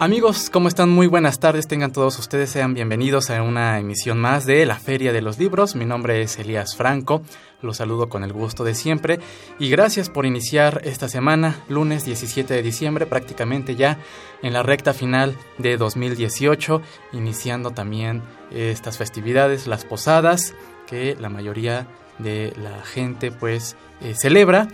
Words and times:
Amigos, 0.00 0.48
¿cómo 0.48 0.68
están? 0.68 0.90
Muy 0.90 1.08
buenas 1.08 1.40
tardes. 1.40 1.66
Tengan 1.66 1.90
todos 1.90 2.20
ustedes, 2.20 2.50
sean 2.50 2.72
bienvenidos 2.72 3.30
a 3.30 3.42
una 3.42 3.80
emisión 3.80 4.16
más 4.16 4.46
de 4.46 4.64
la 4.64 4.76
Feria 4.76 5.12
de 5.12 5.22
los 5.22 5.40
Libros. 5.40 5.74
Mi 5.74 5.84
nombre 5.84 6.22
es 6.22 6.38
Elías 6.38 6.76
Franco, 6.76 7.20
los 7.62 7.78
saludo 7.78 8.08
con 8.08 8.22
el 8.22 8.32
gusto 8.32 8.62
de 8.62 8.76
siempre 8.76 9.18
y 9.58 9.68
gracias 9.70 10.08
por 10.08 10.24
iniciar 10.24 10.82
esta 10.84 11.08
semana, 11.08 11.64
lunes 11.68 12.04
17 12.04 12.54
de 12.54 12.62
diciembre, 12.62 13.06
prácticamente 13.06 13.74
ya 13.74 13.98
en 14.40 14.52
la 14.52 14.62
recta 14.62 14.94
final 14.94 15.36
de 15.58 15.76
2018, 15.76 16.80
iniciando 17.14 17.72
también 17.72 18.22
estas 18.52 18.98
festividades, 18.98 19.66
las 19.66 19.84
posadas, 19.84 20.54
que 20.86 21.16
la 21.18 21.28
mayoría 21.28 21.88
de 22.20 22.52
la 22.56 22.84
gente 22.84 23.32
pues 23.32 23.76
eh, 24.00 24.14
celebra 24.14 24.68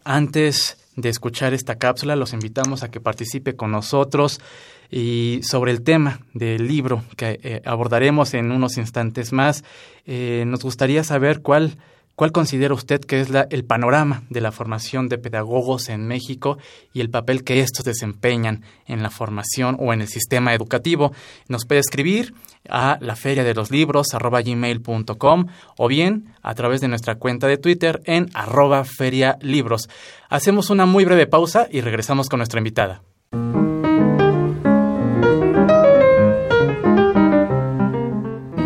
antes 0.04 0.78
de 0.94 1.08
escuchar 1.08 1.52
esta 1.52 1.76
cápsula, 1.76 2.14
los 2.14 2.32
invitamos 2.32 2.84
a 2.84 2.90
que 2.92 3.00
participe 3.00 3.56
con 3.56 3.72
nosotros 3.72 4.40
y 4.88 5.40
sobre 5.42 5.72
el 5.72 5.82
tema 5.82 6.20
del 6.32 6.68
libro 6.68 7.02
que 7.16 7.40
eh, 7.42 7.62
abordaremos 7.64 8.34
en 8.34 8.52
unos 8.52 8.76
instantes 8.76 9.32
más. 9.32 9.64
Eh, 10.06 10.44
nos 10.46 10.62
gustaría 10.62 11.02
saber 11.02 11.42
cuál 11.42 11.76
¿Cuál 12.20 12.32
considera 12.32 12.74
usted 12.74 13.00
que 13.00 13.22
es 13.22 13.30
el 13.48 13.64
panorama 13.64 14.24
de 14.28 14.42
la 14.42 14.52
formación 14.52 15.08
de 15.08 15.16
pedagogos 15.16 15.88
en 15.88 16.06
México 16.06 16.58
y 16.92 17.00
el 17.00 17.08
papel 17.08 17.44
que 17.44 17.60
estos 17.60 17.86
desempeñan 17.86 18.62
en 18.84 19.02
la 19.02 19.08
formación 19.08 19.78
o 19.80 19.94
en 19.94 20.02
el 20.02 20.06
sistema 20.06 20.52
educativo? 20.52 21.12
Nos 21.48 21.64
puede 21.64 21.80
escribir 21.80 22.34
a 22.68 22.98
la 23.00 23.16
feria 23.16 23.42
de 23.42 23.54
los 23.54 23.70
libros 23.70 24.08
gmail.com 24.12 25.46
o 25.78 25.88
bien 25.88 26.34
a 26.42 26.54
través 26.54 26.82
de 26.82 26.88
nuestra 26.88 27.14
cuenta 27.14 27.46
de 27.46 27.56
Twitter 27.56 28.02
en 28.04 28.28
arroba 28.34 28.84
ferialibros. 28.84 29.88
Hacemos 30.28 30.68
una 30.68 30.84
muy 30.84 31.06
breve 31.06 31.26
pausa 31.26 31.68
y 31.70 31.80
regresamos 31.80 32.28
con 32.28 32.40
nuestra 32.40 32.60
invitada. 32.60 33.00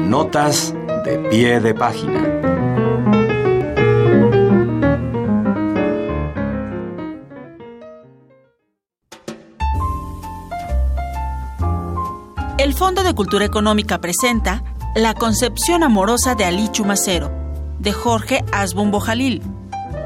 Notas 0.09 0.75
de 1.05 1.19
pie 1.31 1.61
de 1.61 1.73
página. 1.73 2.54
El 12.65 12.73
Fondo 12.73 13.03
de 13.03 13.13
Cultura 13.13 13.45
Económica 13.45 14.01
presenta 14.01 14.65
La 14.95 15.13
concepción 15.13 15.83
amorosa 15.83 16.35
de 16.35 16.47
Ali 16.47 16.71
Chumacero, 16.73 17.31
de 17.79 17.93
Jorge 17.93 18.43
Asbun 18.53 18.91
Bojalil. 18.91 19.43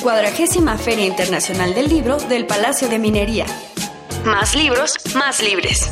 Cuadragésima 0.00 0.78
Feria 0.78 1.06
Internacional 1.06 1.74
del 1.74 1.88
Libro 1.88 2.16
del 2.16 2.46
Palacio 2.46 2.88
de 2.88 2.98
Minería. 2.98 3.46
Más 4.24 4.54
libros, 4.54 4.94
más 5.16 5.42
libres. 5.42 5.90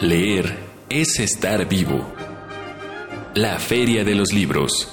Leer 0.00 0.58
es 0.88 1.18
estar 1.18 1.66
vivo. 1.66 2.15
La 3.36 3.58
Feria 3.58 4.02
de 4.02 4.14
los 4.14 4.32
Libros. 4.32 4.88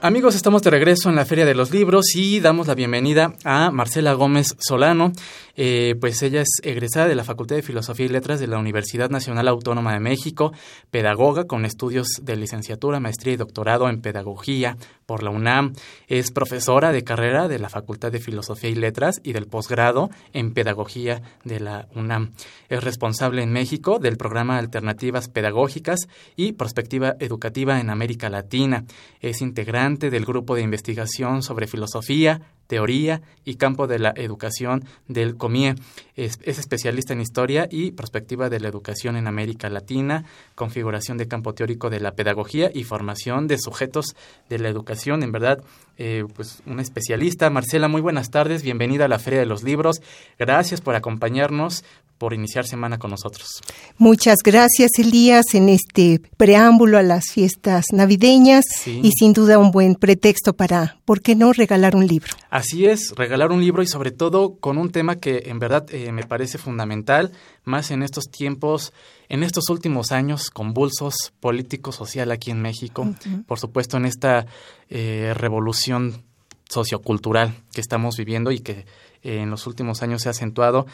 Amigos, 0.00 0.34
estamos 0.34 0.62
de 0.62 0.70
regreso 0.70 1.08
en 1.08 1.14
la 1.14 1.24
Feria 1.24 1.46
de 1.46 1.54
los 1.54 1.70
Libros 1.70 2.06
y 2.16 2.40
damos 2.40 2.66
la 2.66 2.74
bienvenida 2.74 3.34
a 3.44 3.70
Marcela 3.70 4.14
Gómez 4.14 4.56
Solano. 4.58 5.12
Eh, 5.56 5.94
pues 6.00 6.22
ella 6.22 6.42
es 6.42 6.60
egresada 6.62 7.08
de 7.08 7.14
la 7.14 7.24
Facultad 7.24 7.56
de 7.56 7.62
Filosofía 7.62 8.06
y 8.06 8.10
Letras 8.10 8.40
de 8.40 8.46
la 8.46 8.58
Universidad 8.58 9.10
Nacional 9.10 9.48
Autónoma 9.48 9.94
de 9.94 10.00
México, 10.00 10.52
pedagoga 10.90 11.44
con 11.44 11.64
estudios 11.64 12.08
de 12.22 12.36
licenciatura, 12.36 13.00
maestría 13.00 13.34
y 13.34 13.36
doctorado 13.36 13.88
en 13.88 14.00
pedagogía 14.00 14.76
por 15.06 15.22
la 15.22 15.30
UNAM. 15.30 15.72
Es 16.08 16.30
profesora 16.30 16.92
de 16.92 17.04
carrera 17.04 17.48
de 17.48 17.58
la 17.58 17.68
Facultad 17.68 18.12
de 18.12 18.20
Filosofía 18.20 18.70
y 18.70 18.74
Letras 18.74 19.20
y 19.22 19.32
del 19.32 19.46
posgrado 19.46 20.10
en 20.32 20.52
pedagogía 20.52 21.22
de 21.44 21.60
la 21.60 21.88
UNAM. 21.94 22.32
Es 22.68 22.84
responsable 22.84 23.42
en 23.42 23.52
México 23.52 23.98
del 23.98 24.16
programa 24.16 24.58
Alternativas 24.58 25.28
Pedagógicas 25.28 26.08
y 26.36 26.52
Prospectiva 26.52 27.16
Educativa 27.18 27.80
en 27.80 27.90
América 27.90 28.28
Latina. 28.28 28.84
Es 29.20 29.40
integrante 29.40 30.10
del 30.10 30.24
grupo 30.24 30.54
de 30.54 30.62
investigación 30.62 31.42
sobre 31.42 31.66
filosofía, 31.66 32.40
teoría 32.66 33.22
y 33.44 33.56
campo 33.56 33.86
de 33.86 33.98
la 33.98 34.12
educación 34.16 34.84
del 35.08 35.36
COMIE. 35.36 35.74
Es, 36.16 36.38
especialista 36.44 37.12
en 37.12 37.20
historia 37.20 37.68
y 37.70 37.92
perspectiva 37.92 38.48
de 38.48 38.60
la 38.60 38.68
educación 38.68 39.16
en 39.16 39.26
América 39.26 39.68
Latina, 39.68 40.24
configuración 40.54 41.18
de 41.18 41.28
campo 41.28 41.54
teórico 41.54 41.90
de 41.90 42.00
la 42.00 42.12
pedagogía 42.12 42.70
y 42.72 42.84
formación 42.84 43.46
de 43.46 43.58
sujetos 43.58 44.16
de 44.48 44.58
la 44.58 44.68
educación. 44.68 45.22
En 45.22 45.32
verdad, 45.32 45.62
eh, 45.98 46.24
pues 46.34 46.62
una 46.66 46.82
especialista. 46.82 47.50
Marcela, 47.50 47.88
muy 47.88 48.00
buenas 48.00 48.30
tardes, 48.30 48.62
bienvenida 48.62 49.06
a 49.06 49.08
la 49.08 49.18
Feria 49.18 49.40
de 49.40 49.46
los 49.46 49.62
Libros. 49.62 50.02
Gracias 50.38 50.80
por 50.80 50.94
acompañarnos, 50.94 51.84
por 52.18 52.34
iniciar 52.34 52.66
semana 52.66 52.98
con 52.98 53.10
nosotros. 53.10 53.62
Muchas 53.98 54.36
gracias, 54.44 54.92
Elías, 54.98 55.54
en 55.54 55.68
este 55.68 56.20
preámbulo 56.36 56.98
a 56.98 57.02
las 57.02 57.26
fiestas 57.32 57.86
navideñas 57.92 58.64
y 58.86 59.10
sin 59.12 59.32
duda 59.32 59.58
un 59.58 59.70
buen 59.70 59.94
pretexto 59.94 60.54
para, 60.54 60.98
¿por 61.04 61.20
qué 61.20 61.34
no 61.34 61.52
regalar 61.52 61.96
un 61.96 62.06
libro? 62.06 62.32
Así 62.56 62.86
es, 62.86 63.12
regalar 63.14 63.52
un 63.52 63.60
libro 63.60 63.82
y 63.82 63.86
sobre 63.86 64.12
todo 64.12 64.56
con 64.56 64.78
un 64.78 64.90
tema 64.90 65.16
que 65.16 65.42
en 65.44 65.58
verdad 65.58 65.84
eh, 65.90 66.10
me 66.10 66.22
parece 66.22 66.56
fundamental, 66.56 67.32
más 67.64 67.90
en 67.90 68.02
estos 68.02 68.30
tiempos, 68.30 68.94
en 69.28 69.42
estos 69.42 69.68
últimos 69.68 70.10
años 70.10 70.48
convulsos 70.48 71.34
político-social 71.40 72.30
aquí 72.32 72.50
en 72.50 72.62
México, 72.62 73.14
por 73.46 73.58
supuesto 73.58 73.98
en 73.98 74.06
esta 74.06 74.46
eh, 74.88 75.34
revolución 75.36 76.24
sociocultural 76.66 77.52
que 77.74 77.82
estamos 77.82 78.16
viviendo 78.16 78.50
y 78.50 78.60
que 78.60 78.86
eh, 79.22 79.40
en 79.42 79.50
los 79.50 79.66
últimos 79.66 80.02
años 80.02 80.22
se 80.22 80.28
ha 80.28 80.30
acentuado 80.30 80.86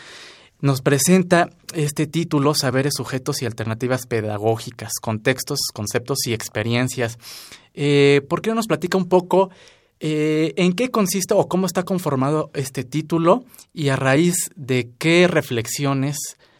nos 0.60 0.80
presenta 0.80 1.50
este 1.74 2.08
título 2.08 2.54
Saberes, 2.54 2.94
Sujetos 2.96 3.40
y 3.40 3.46
Alternativas 3.46 4.06
Pedagógicas, 4.06 4.94
Contextos, 5.00 5.58
Conceptos 5.72 6.26
y 6.26 6.34
Experiencias. 6.34 7.18
Eh, 7.74 8.20
¿Por 8.28 8.42
qué 8.42 8.50
no 8.50 8.56
nos 8.56 8.68
platica 8.68 8.96
un 8.96 9.08
poco 9.08 9.50
eh, 10.04 10.52
en 10.56 10.72
qué 10.72 10.90
consiste 10.90 11.32
o 11.32 11.46
cómo 11.46 11.64
está 11.64 11.84
conformado 11.84 12.50
este 12.54 12.82
título 12.82 13.44
y 13.72 13.90
a 13.90 13.94
raíz 13.94 14.50
de 14.56 14.90
qué 14.98 15.28
reflexiones 15.28 16.16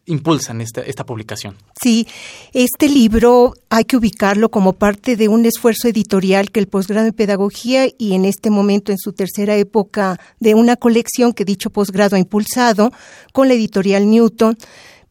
impulsan 0.07 0.61
esta, 0.61 0.81
esta 0.83 1.05
publicación. 1.05 1.57
Sí, 1.83 2.07
este 2.53 2.89
libro 2.89 3.55
hay 3.69 3.85
que 3.85 3.97
ubicarlo 3.97 4.49
como 4.53 4.75
parte 4.75 5.17
de 5.17 5.27
un 5.27 5.45
esfuerzo 5.45 5.89
editorial 5.89 6.53
que 6.53 6.61
el 6.61 6.69
posgrado 6.69 7.09
en 7.09 7.15
pedagogía 7.15 7.89
y 7.99 8.15
en 8.15 8.27
este 8.27 8.49
momento 8.49 8.93
en 8.93 8.99
su 8.99 9.13
tercera 9.13 9.57
época 9.57 10.21
de 10.39 10.55
una 10.55 10.77
colección 10.77 11.33
que 11.33 11.45
dicho 11.45 11.71
posgrado 11.71 12.15
ha 12.15 12.21
impulsado 12.21 12.93
con 13.33 13.49
la 13.49 13.55
editorial 13.55 14.09
Newton 14.09 14.57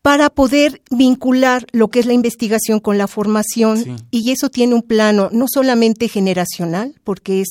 para 0.01 0.29
poder 0.29 0.81
vincular 0.89 1.67
lo 1.73 1.89
que 1.89 1.99
es 1.99 2.05
la 2.05 2.13
investigación 2.13 2.79
con 2.79 2.97
la 2.97 3.07
formación 3.07 4.07
y 4.09 4.31
eso 4.31 4.49
tiene 4.49 4.73
un 4.73 4.81
plano 4.81 5.29
no 5.33 5.45
solamente 5.51 6.07
generacional, 6.07 6.95
porque 7.03 7.41
es 7.41 7.49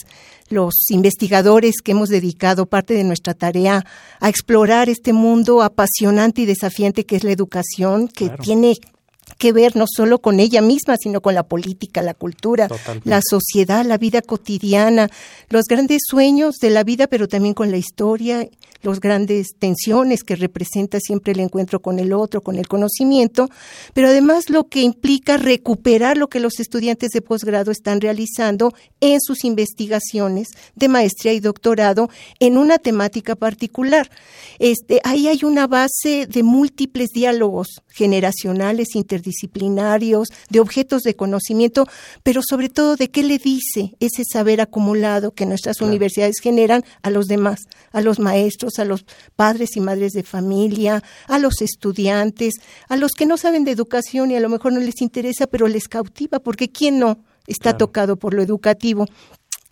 los 0.51 0.91
investigadores 0.91 1.77
que 1.83 1.93
hemos 1.93 2.09
dedicado 2.09 2.67
parte 2.67 2.95
de 2.95 3.05
nuestra 3.05 3.35
tarea 3.35 3.85
a 4.21 4.29
explorar 4.29 4.89
este 4.89 5.13
mundo 5.13 5.63
apasionante 5.63 6.43
y 6.43 6.47
desafiante 6.47 7.07
que 7.07 7.17
es 7.17 7.25
la 7.25 7.33
educación, 7.33 8.09
que 8.09 8.29
tiene 8.43 8.77
que 9.41 9.53
ver 9.53 9.75
no 9.75 9.87
solo 9.89 10.19
con 10.19 10.39
ella 10.39 10.61
misma, 10.61 10.97
sino 11.01 11.23
con 11.23 11.35
la 11.35 11.45
política, 11.45 12.03
la 12.03 12.13
cultura, 12.13 12.69
la 13.05 13.23
sociedad, 13.27 13.87
la 13.87 13.97
vida 13.97 14.21
cotidiana, 14.21 15.09
los 15.49 15.65
grandes 15.65 16.03
sueños 16.07 16.57
de 16.61 16.69
la 16.69 16.85
vida, 16.85 17.07
pero 17.07 17.27
también 17.27 17.55
con 17.55 17.71
la 17.71 17.79
historia 17.79 18.47
los 18.83 19.01
grandes 19.01 19.49
tensiones 19.59 20.23
que 20.25 20.37
representa 20.37 20.99
siempre 21.01 21.33
el 21.33 21.41
encuentro 21.41 21.81
con 21.81 21.99
el 21.99 22.13
otro, 22.13 22.41
con 22.41 22.57
el 22.57 22.67
conocimiento, 22.67 23.49
pero 23.93 24.09
además 24.09 24.49
lo 24.49 24.69
que 24.69 24.81
implica 24.81 25.37
recuperar 25.37 26.17
lo 26.17 26.29
que 26.29 26.41
los 26.41 26.61
estudiantes 26.61 27.11
de 27.11 27.23
posgrado 27.23 27.71
están 27.71 28.01
realizando 28.01 28.73
en 29.01 29.21
sus 29.21 29.45
investigaciones 29.45 30.49
de 30.75 30.89
maestría 30.89 31.33
y 31.33 31.41
doctorado 31.41 32.09
en 32.39 32.57
una 32.57 32.79
temática 32.79 33.37
particular. 33.37 34.11
Este, 34.59 35.01
ahí 35.05 35.29
hay 35.29 35.45
una 35.45 35.67
base 35.67 36.27
de 36.27 36.43
múltiples 36.43 37.11
diálogos 37.11 37.83
generacionales, 37.89 38.95
interdisciplinarios, 38.95 39.30
de 40.51 40.61
objetos 40.61 41.03
de 41.03 41.15
conocimiento, 41.15 41.87
pero 42.23 42.41
sobre 42.43 42.69
todo 42.69 42.97
de 42.97 43.11
qué 43.11 43.23
le 43.23 43.39
dice 43.39 43.97
ese 44.01 44.25
saber 44.25 44.61
acumulado 44.61 45.33
que 45.33 45.47
nuestras 45.47 45.81
universidades 45.81 46.37
generan 46.43 46.83
a 47.03 47.11
los 47.11 47.27
demás, 47.27 47.61
a 47.93 48.01
los 48.01 48.19
maestros, 48.19 48.79
a 48.79 48.85
los 48.85 49.05
padres 49.37 49.77
y 49.77 49.81
madres 49.81 50.13
de 50.13 50.23
familia, 50.23 51.03
a 51.27 51.39
los 51.39 51.63
estudiantes, 51.63 52.55
a 52.89 52.97
los 52.97 53.13
que 53.13 53.27
no 53.27 53.37
saben 53.37 53.65
de 53.65 53.73
educación 53.73 54.31
y 54.31 54.37
a 54.37 54.41
lo 54.41 54.49
mejor 54.49 54.73
no 54.73 54.81
les 54.81 55.01
interesa, 55.01 55.47
pero 55.47 55.69
les 55.69 55.89
cautiva, 55.89 56.39
porque 56.39 56.71
¿quién 56.71 56.99
no 56.99 57.19
está 57.47 57.77
tocado 57.77 58.17
por 58.17 58.35
lo 58.35 58.43
educativo? 58.43 59.07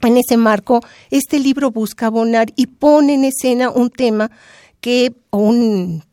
En 0.00 0.16
ese 0.16 0.36
marco, 0.36 0.80
este 1.10 1.40
libro 1.40 1.70
busca 1.70 2.06
abonar 2.06 2.52
y 2.54 2.66
pone 2.66 3.14
en 3.14 3.24
escena 3.24 3.70
un 3.70 3.90
tema 3.90 4.30
que, 4.80 5.16
o 5.30 5.38
un 5.38 6.04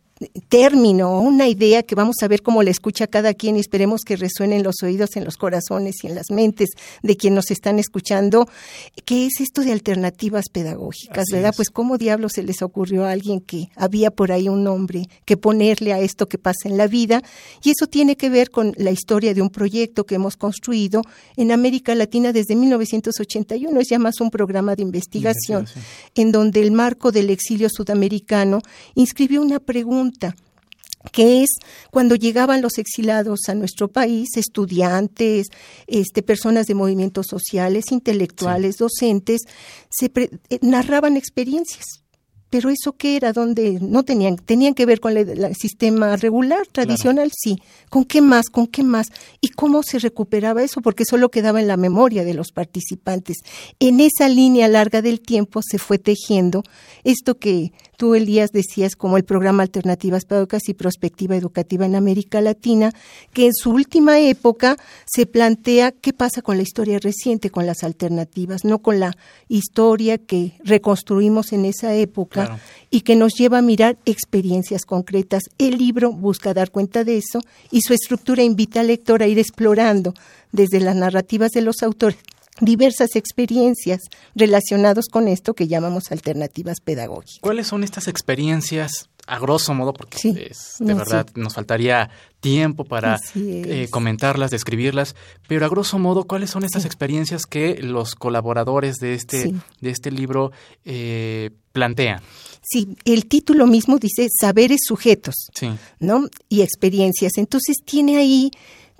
término, 0.48 1.19
una 1.19 1.50
idea 1.50 1.84
que 1.84 1.93
vamos 1.93 2.15
a 2.22 2.27
ver 2.29 2.41
cómo 2.41 2.63
la 2.63 2.69
escucha 2.69 3.05
cada 3.07 3.34
quien 3.34 3.57
y 3.57 3.60
esperemos 3.60 4.01
que 4.01 4.15
resuene 4.15 4.55
en 4.55 4.63
los 4.63 4.81
oídos, 4.81 5.17
en 5.17 5.25
los 5.25 5.36
corazones 5.36 5.95
y 6.03 6.07
en 6.07 6.15
las 6.15 6.31
mentes 6.31 6.69
de 7.03 7.17
quien 7.17 7.36
nos 7.36 7.51
están 7.51 7.79
escuchando, 7.79 8.48
¿qué 9.03 9.25
es 9.25 9.41
esto 9.41 9.62
de 9.62 9.74
alternativas 9.74 10.45
pedagógicas, 10.50 11.25
verdad? 11.31 11.53
Pues 11.53 11.69
cómo 11.69 11.98
diablos 11.98 12.34
se 12.34 12.43
les 12.43 12.62
ocurrió 12.62 13.03
a 13.03 13.12
alguien 13.12 13.41
que 13.41 13.67
había 13.75 14.10
por 14.10 14.31
ahí 14.31 14.48
un 14.48 14.63
nombre 14.63 15.10
que 15.25 15.36
ponerle 15.36 15.91
a 15.91 16.00
esto 16.00 16.29
que 16.29 16.38
pasa 16.38 16.69
en 16.69 16.77
la 16.77 16.88
vida 16.88 17.22
y 17.62 17.72
eso 17.72 17.88
tiene 17.88 18.15
que 18.15 18.29
ver 18.29 18.51
con 18.51 18.74
la 18.77 18.91
historia 18.91 19.34
de 19.34 19.41
un 19.41 19.50
proyecto 19.50 20.05
que 20.05 20.15
hemos 20.15 20.38
construido 20.38 21.01
en 21.36 21.51
América 21.51 21.93
Latina 21.93 22.31
desde 22.31 22.55
1981, 22.55 23.79
es 23.81 23.89
ya 23.89 24.00
más 24.00 24.22
un 24.22 24.31
programa 24.31 24.75
de 24.75 24.84
investigación. 24.84 25.67
en 26.15 26.31
donde 26.31 26.62
el 26.62 26.72
marco 26.72 27.12
del 27.12 27.29
exilio 27.29 27.67
sudamericano 27.69 28.62
inscribió 28.93 29.41
una 29.41 29.60
pregunta 29.60 30.05
que 31.12 31.44
es 31.44 31.50
cuando 31.92 32.16
llegaban 32.16 32.62
los 32.62 32.78
exilados 32.78 33.42
a 33.48 33.56
nuestro 33.56 33.88
país, 33.88 34.30
estudiantes, 34.36 35.48
este, 35.88 36.24
personas 36.24 36.66
de 36.68 36.76
movimientos 36.76 37.28
sociales, 37.28 37.92
intelectuales, 37.92 38.78
docentes, 38.78 39.42
se 39.90 40.12
eh, 40.16 40.60
narraban 40.62 41.18
experiencias 41.18 42.06
pero 42.56 42.70
eso 42.70 42.94
qué 42.94 43.18
era 43.18 43.34
donde 43.34 43.80
no 43.82 44.04
tenían 44.04 44.38
tenían 44.38 44.76
que 44.76 44.86
ver 44.86 45.02
con 45.02 45.18
el, 45.18 45.54
sistema 45.56 46.16
regular 46.16 46.66
tradicional 46.68 47.32
sí. 47.36 47.58
Con 47.90 48.06
qué 48.06 48.22
más 48.22 48.50
con 48.50 48.68
qué 48.68 48.82
más 48.82 49.08
y 49.42 49.50
cómo 49.50 49.84
se 49.84 50.00
recuperaba 50.00 50.64
eso 50.64 50.82
porque 50.82 51.04
solo 51.04 51.30
quedaba 51.30 51.60
en 51.60 51.68
la 51.68 51.76
memoria 51.76 52.24
de 52.24 52.34
los 52.34 52.54
participantes. 52.54 53.40
En 53.80 54.00
esa 54.00 54.30
línea 54.30 54.70
larga 54.70 55.02
del 55.02 55.20
tiempo 55.20 55.60
se 55.70 55.80
fue 55.80 55.98
tejiendo 55.98 56.64
esto 57.04 57.40
que 57.40 57.74
Tú, 57.98 58.14
Elías, 58.14 58.52
decías 58.52 58.96
como 58.96 59.18
el 59.18 59.24
programa 59.24 59.64
Alternativas 59.64 60.25
Pedagógicas 60.25 60.68
y 60.68 60.74
Prospectiva 60.74 61.36
Educativa 61.36 61.86
en 61.86 61.96
América 61.96 62.42
Latina, 62.42 62.92
que 63.32 63.46
en 63.46 63.54
su 63.54 63.72
última 63.72 64.20
época 64.20 64.78
se 65.06 65.25
plantea 65.25 65.92
qué 65.92 66.12
pasa 66.12 66.42
con 66.42 66.58
la 66.58 66.64
historia 66.64 67.00
reciente, 67.00 67.50
con 67.50 67.66
las 67.66 67.84
alternativas, 67.84 68.66
no 68.66 68.80
con 68.80 69.00
la 69.00 69.16
historia 69.48 70.18
que 70.18 70.54
reconstruimos 70.64 71.54
en 71.54 71.66
esa 71.66 71.94
época 71.96 72.60
y 72.90 73.02
que 73.02 73.16
nos 73.16 73.34
lleva 73.36 73.60
a 73.60 73.62
mirar 73.62 73.98
experiencias 74.06 74.86
concretas. 74.86 75.44
El 75.58 75.78
libro 75.78 76.12
busca 76.12 76.54
dar 76.54 76.72
cuenta 76.72 77.04
de 77.04 77.18
eso 77.18 77.40
y 77.72 77.82
su 77.82 77.94
estructura 77.94 78.44
invita 78.44 78.82
al 78.82 78.88
lector 78.88 79.24
a 79.24 79.28
ir 79.28 79.40
explorando 79.40 80.14
desde 80.52 80.80
las 80.80 80.96
narrativas 80.96 81.52
de 81.52 81.62
los 81.62 81.82
autores 81.82 82.18
diversas 82.62 83.16
experiencias 83.16 84.02
relacionadas 84.36 85.06
con 85.12 85.28
esto 85.28 85.54
que 85.54 85.68
llamamos 85.68 86.12
alternativas 86.12 86.80
pedagógicas. 86.82 87.40
¿Cuáles 87.42 87.68
son 87.68 87.84
estas 87.84 88.08
experiencias 88.08 89.10
a 89.28 89.40
grosso 89.40 89.74
modo, 89.74 89.94
porque 89.94 90.54
de 90.80 90.94
verdad 90.94 91.28
nos 91.36 91.56
faltaría 91.56 92.10
tiempo 92.40 92.86
para 92.86 93.20
eh, 93.36 93.88
comentarlas, 93.90 94.52
describirlas, 94.52 95.16
pero 95.48 95.66
a 95.66 95.70
grosso 95.70 95.98
modo, 95.98 96.26
¿cuáles 96.26 96.52
son 96.52 96.64
estas 96.64 96.86
experiencias 96.86 97.46
que 97.46 97.82
los 97.82 98.14
colaboradores 98.14 98.98
de 98.98 99.16
este, 99.16 99.54
de 99.82 99.90
este 99.90 100.12
libro 100.12 100.52
eh, 100.84 101.50
plantean? 101.72 102.22
Sí, 102.62 102.96
el 103.06 103.26
título 103.26 103.66
mismo 103.66 103.98
dice 103.98 104.28
saberes 104.30 104.82
sujetos, 104.88 105.36
¿no? 106.00 106.28
Y 106.50 106.62
experiencias. 106.62 107.34
Entonces 107.38 107.78
tiene 107.84 108.18
ahí 108.18 108.52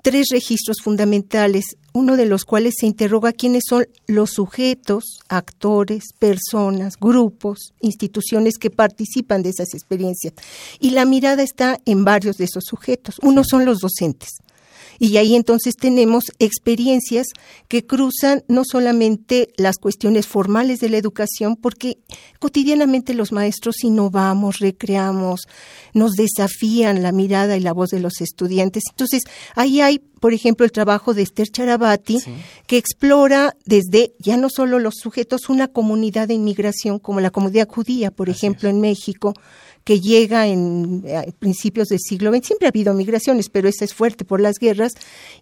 tres 0.06 0.28
registros 0.30 0.76
fundamentales, 0.84 1.64
uno 1.92 2.16
de 2.16 2.26
los 2.26 2.44
cuales 2.44 2.74
se 2.78 2.86
interroga 2.86 3.32
quiénes 3.32 3.64
son 3.68 3.88
los 4.06 4.30
sujetos, 4.30 5.18
actores, 5.28 6.12
personas, 6.16 6.94
grupos, 6.96 7.74
instituciones 7.80 8.56
que 8.56 8.70
participan 8.70 9.42
de 9.42 9.48
esas 9.48 9.74
experiencias. 9.74 10.34
Y 10.78 10.90
la 10.90 11.06
mirada 11.06 11.42
está 11.42 11.80
en 11.86 12.04
varios 12.04 12.36
de 12.36 12.44
esos 12.44 12.62
sujetos. 12.66 13.16
Uno 13.20 13.42
son 13.42 13.64
los 13.64 13.80
docentes. 13.80 14.28
Y 14.98 15.16
ahí 15.16 15.34
entonces 15.34 15.74
tenemos 15.76 16.24
experiencias 16.38 17.26
que 17.68 17.86
cruzan 17.86 18.44
no 18.48 18.62
solamente 18.64 19.48
las 19.56 19.76
cuestiones 19.76 20.26
formales 20.26 20.80
de 20.80 20.88
la 20.88 20.96
educación, 20.96 21.56
porque 21.56 21.98
cotidianamente 22.38 23.14
los 23.14 23.32
maestros 23.32 23.84
innovamos, 23.84 24.58
recreamos, 24.58 25.42
nos 25.92 26.12
desafían 26.12 27.02
la 27.02 27.12
mirada 27.12 27.56
y 27.56 27.60
la 27.60 27.72
voz 27.72 27.90
de 27.90 28.00
los 28.00 28.20
estudiantes. 28.20 28.84
Entonces, 28.90 29.22
ahí 29.54 29.80
hay, 29.80 29.98
por 29.98 30.32
ejemplo, 30.32 30.64
el 30.64 30.72
trabajo 30.72 31.14
de 31.14 31.22
Esther 31.22 31.48
Charabati, 31.48 32.18
que 32.66 32.76
explora 32.76 33.56
desde 33.64 34.14
ya 34.18 34.36
no 34.36 34.48
solo 34.50 34.78
los 34.78 34.94
sujetos, 34.96 35.48
una 35.48 35.68
comunidad 35.68 36.28
de 36.28 36.34
inmigración 36.34 36.98
como 36.98 37.20
la 37.20 37.30
comunidad 37.30 37.68
judía, 37.68 38.10
por 38.10 38.28
ejemplo, 38.28 38.68
en 38.68 38.80
México, 38.80 39.34
que 39.86 40.00
llega 40.00 40.48
en 40.48 41.04
eh, 41.06 41.32
principios 41.38 41.86
del 41.86 42.00
siglo 42.00 42.32
XX. 42.32 42.44
Siempre 42.44 42.66
ha 42.66 42.70
habido 42.70 42.92
migraciones, 42.92 43.48
pero 43.48 43.68
esta 43.68 43.84
es 43.84 43.94
fuerte 43.94 44.24
por 44.24 44.40
las 44.40 44.58
guerras. 44.58 44.94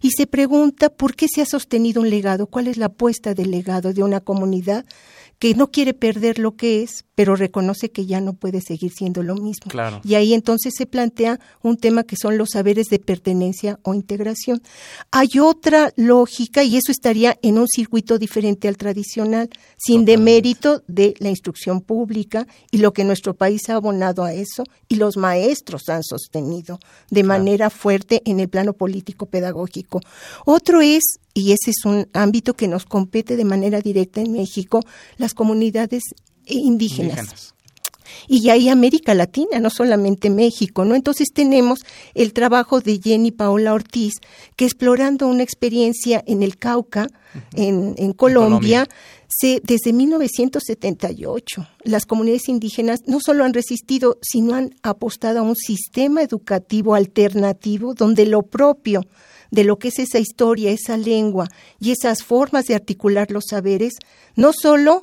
Y 0.03 0.11
se 0.11 0.27
pregunta 0.27 0.91
por 0.91 1.15
qué 1.15 1.25
se 1.27 1.41
ha 1.41 1.47
sostenido 1.47 1.99
un 1.99 2.11
legado, 2.11 2.45
cuál 2.45 2.67
es 2.67 2.77
la 2.77 2.85
apuesta 2.85 3.33
del 3.33 3.49
legado 3.49 3.91
de 3.91 4.03
una 4.03 4.19
comunidad 4.19 4.85
que 5.39 5.55
no 5.55 5.71
quiere 5.71 5.95
perder 5.95 6.37
lo 6.37 6.55
que 6.55 6.83
es, 6.83 7.05
pero 7.15 7.35
reconoce 7.35 7.89
que 7.89 8.05
ya 8.05 8.21
no 8.21 8.33
puede 8.33 8.61
seguir 8.61 8.91
siendo 8.91 9.23
lo 9.23 9.35
mismo. 9.35 9.71
Y 10.03 10.15
ahí 10.15 10.33
entonces 10.33 10.73
se 10.77 10.85
plantea 10.85 11.39
un 11.63 11.77
tema 11.77 12.03
que 12.03 12.17
son 12.17 12.37
los 12.37 12.49
saberes 12.51 12.87
de 12.87 12.99
pertenencia 12.99 13.79
o 13.83 13.93
integración. 13.93 14.61
Hay 15.11 15.39
otra 15.41 15.93
lógica 15.95 16.63
y 16.63 16.75
eso 16.75 16.91
estaría 16.91 17.37
en 17.41 17.57
un 17.57 17.67
circuito 17.67 18.19
diferente 18.19 18.67
al 18.67 18.77
tradicional, 18.77 19.49
sin 19.77 20.03
demérito 20.03 20.83
de 20.87 21.15
la 21.19 21.29
instrucción 21.29 21.81
pública 21.81 22.47
y 22.69 22.79
lo 22.79 22.91
que 22.93 23.05
nuestro 23.05 23.33
país 23.33 23.69
ha 23.69 23.75
abonado 23.75 24.23
a 24.23 24.33
eso 24.33 24.63
y 24.89 24.95
los 24.95 25.15
maestros 25.15 25.87
han 25.87 26.03
sostenido 26.03 26.79
de 27.09 27.23
manera 27.23 27.69
fuerte 27.69 28.21
en 28.25 28.41
el 28.41 28.49
plano 28.49 28.73
político 28.73 29.25
pedagógico. 29.25 30.01
Otro 30.45 30.81
es 30.81 31.19
y 31.33 31.51
ese 31.51 31.71
es 31.71 31.85
un 31.85 32.07
ámbito 32.13 32.53
que 32.55 32.69
nos 32.69 32.85
compete 32.85 33.35
de 33.35 33.43
manera 33.43 33.81
directa 33.81 34.21
en 34.21 34.31
México, 34.31 34.79
las 35.17 35.33
comunidades 35.33 36.03
indígenas. 36.47 37.55
Y 38.27 38.49
ahí 38.49 38.69
América 38.69 39.13
Latina, 39.13 39.59
no 39.59 39.69
solamente 39.69 40.29
México, 40.29 40.85
¿no? 40.85 40.95
Entonces 40.95 41.27
tenemos 41.33 41.79
el 42.13 42.33
trabajo 42.33 42.81
de 42.81 42.99
Jenny 43.01 43.31
Paola 43.31 43.73
Ortiz, 43.73 44.13
que 44.55 44.65
explorando 44.65 45.27
una 45.27 45.43
experiencia 45.43 46.23
en 46.25 46.43
el 46.43 46.57
Cauca, 46.57 47.07
en, 47.53 47.95
en, 47.97 48.13
Colombia, 48.13 48.87
Se, 49.27 49.61
desde 49.61 49.91
1978 49.91 51.67
las 51.83 52.05
comunidades 52.05 52.47
indígenas 52.47 53.01
no 53.07 53.19
solo 53.19 53.43
han 53.43 53.53
resistido, 53.53 54.17
sino 54.21 54.55
han 54.55 54.73
apostado 54.83 55.39
a 55.39 55.43
un 55.43 55.57
sistema 55.57 56.21
educativo 56.21 56.95
alternativo 56.95 57.93
donde 57.93 58.25
lo 58.25 58.43
propio 58.43 59.01
de 59.51 59.65
lo 59.65 59.77
que 59.77 59.89
es 59.89 59.99
esa 59.99 60.19
historia, 60.19 60.71
esa 60.71 60.95
lengua 60.95 61.49
y 61.79 61.91
esas 61.91 62.23
formas 62.23 62.65
de 62.67 62.75
articular 62.75 63.31
los 63.31 63.45
saberes, 63.49 63.95
no 64.35 64.51
solo 64.53 65.01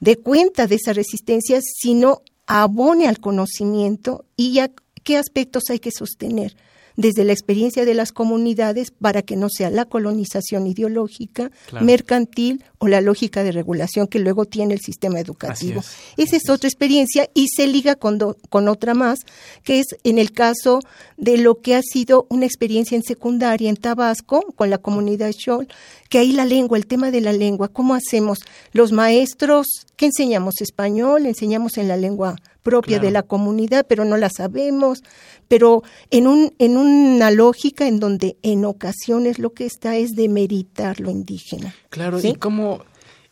de 0.00 0.16
cuenta 0.16 0.66
de 0.66 0.76
esa 0.76 0.92
resistencia, 0.92 1.60
sino 1.60 2.22
abone 2.46 3.08
al 3.08 3.20
conocimiento 3.20 4.24
y 4.36 4.58
a 4.60 4.70
qué 5.02 5.16
aspectos 5.16 5.64
hay 5.70 5.78
que 5.78 5.90
sostener 5.90 6.56
desde 6.96 7.24
la 7.24 7.32
experiencia 7.32 7.84
de 7.84 7.94
las 7.94 8.12
comunidades 8.12 8.90
para 8.90 9.22
que 9.22 9.36
no 9.36 9.48
sea 9.48 9.70
la 9.70 9.84
colonización 9.84 10.66
ideológica, 10.66 11.50
mercantil 11.80 12.64
o 12.78 12.88
la 12.88 13.00
lógica 13.00 13.42
de 13.42 13.52
regulación 13.52 14.06
que 14.06 14.18
luego 14.18 14.44
tiene 14.46 14.74
el 14.74 14.80
sistema 14.80 15.20
educativo. 15.20 15.82
Esa 16.16 16.36
es, 16.36 16.48
otra 16.48 16.68
experiencia 16.68 17.28
y 17.34 17.48
se 17.48 17.66
liga 17.66 17.96
con, 17.96 18.18
con 18.48 18.68
otra 18.68 18.94
más, 18.94 19.20
que 19.62 19.80
es 19.80 19.86
en 20.04 20.18
el 20.18 20.32
caso 20.32 20.80
de 21.16 21.38
lo 21.38 21.60
que 21.60 21.74
ha 21.74 21.82
sido 21.82 22.26
una 22.30 22.46
experiencia 22.46 22.96
en 22.96 23.02
secundaria 23.02 23.68
en 23.68 23.76
Tabasco 23.76 24.42
con 24.54 24.70
la 24.70 24.78
comunidad 24.78 25.32
Shol, 25.32 25.68
que 26.08 26.18
ahí 26.18 26.32
la 26.32 26.44
lengua, 26.44 26.78
el 26.78 26.86
tema 26.86 27.10
de 27.10 27.20
la 27.20 27.32
lengua, 27.32 27.68
¿cómo 27.68 27.94
hacemos? 27.94 28.38
Los 28.72 28.92
maestros, 28.92 29.66
¿qué 29.96 30.06
enseñamos? 30.06 30.60
Español, 30.60 31.26
enseñamos 31.26 31.78
en 31.78 31.88
la 31.88 31.96
lengua 31.96 32.36
propia 32.66 32.98
de 32.98 33.12
la 33.12 33.22
comunidad, 33.22 33.86
pero 33.88 34.04
no 34.04 34.16
la 34.16 34.28
sabemos, 34.28 35.04
pero 35.46 35.84
en, 36.10 36.26
un, 36.26 36.52
en 36.58 36.76
una 36.76 37.30
lógica 37.30 37.86
en 37.86 38.00
donde 38.00 38.38
en 38.42 38.64
ocasiones 38.64 39.38
lo 39.38 39.50
que 39.50 39.66
está 39.66 39.94
es 39.94 40.16
demeritar 40.16 40.98
lo 40.98 41.12
indígena. 41.12 41.72
Claro, 41.90 42.18
y 42.20 42.34
cómo, 42.34 42.80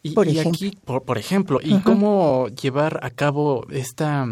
y, 0.05 0.11
por, 0.11 0.29
ejemplo. 0.29 0.51
aquí, 0.51 0.79
por, 0.85 1.19
ejemplo, 1.19 1.59
y 1.61 1.81
cómo 1.81 2.47
llevar 2.49 3.01
a 3.03 3.11
cabo 3.11 3.67
esta, 3.71 4.25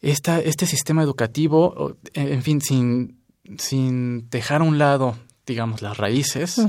esta, 0.00 0.40
este 0.40 0.66
sistema 0.66 1.04
educativo, 1.04 1.96
en 2.12 2.42
fin, 2.42 2.60
sin, 2.60 3.16
sin 3.58 4.28
dejar 4.28 4.62
a 4.62 4.64
un 4.64 4.78
lado, 4.78 5.14
digamos, 5.46 5.82
las 5.82 5.96
raíces, 5.98 6.60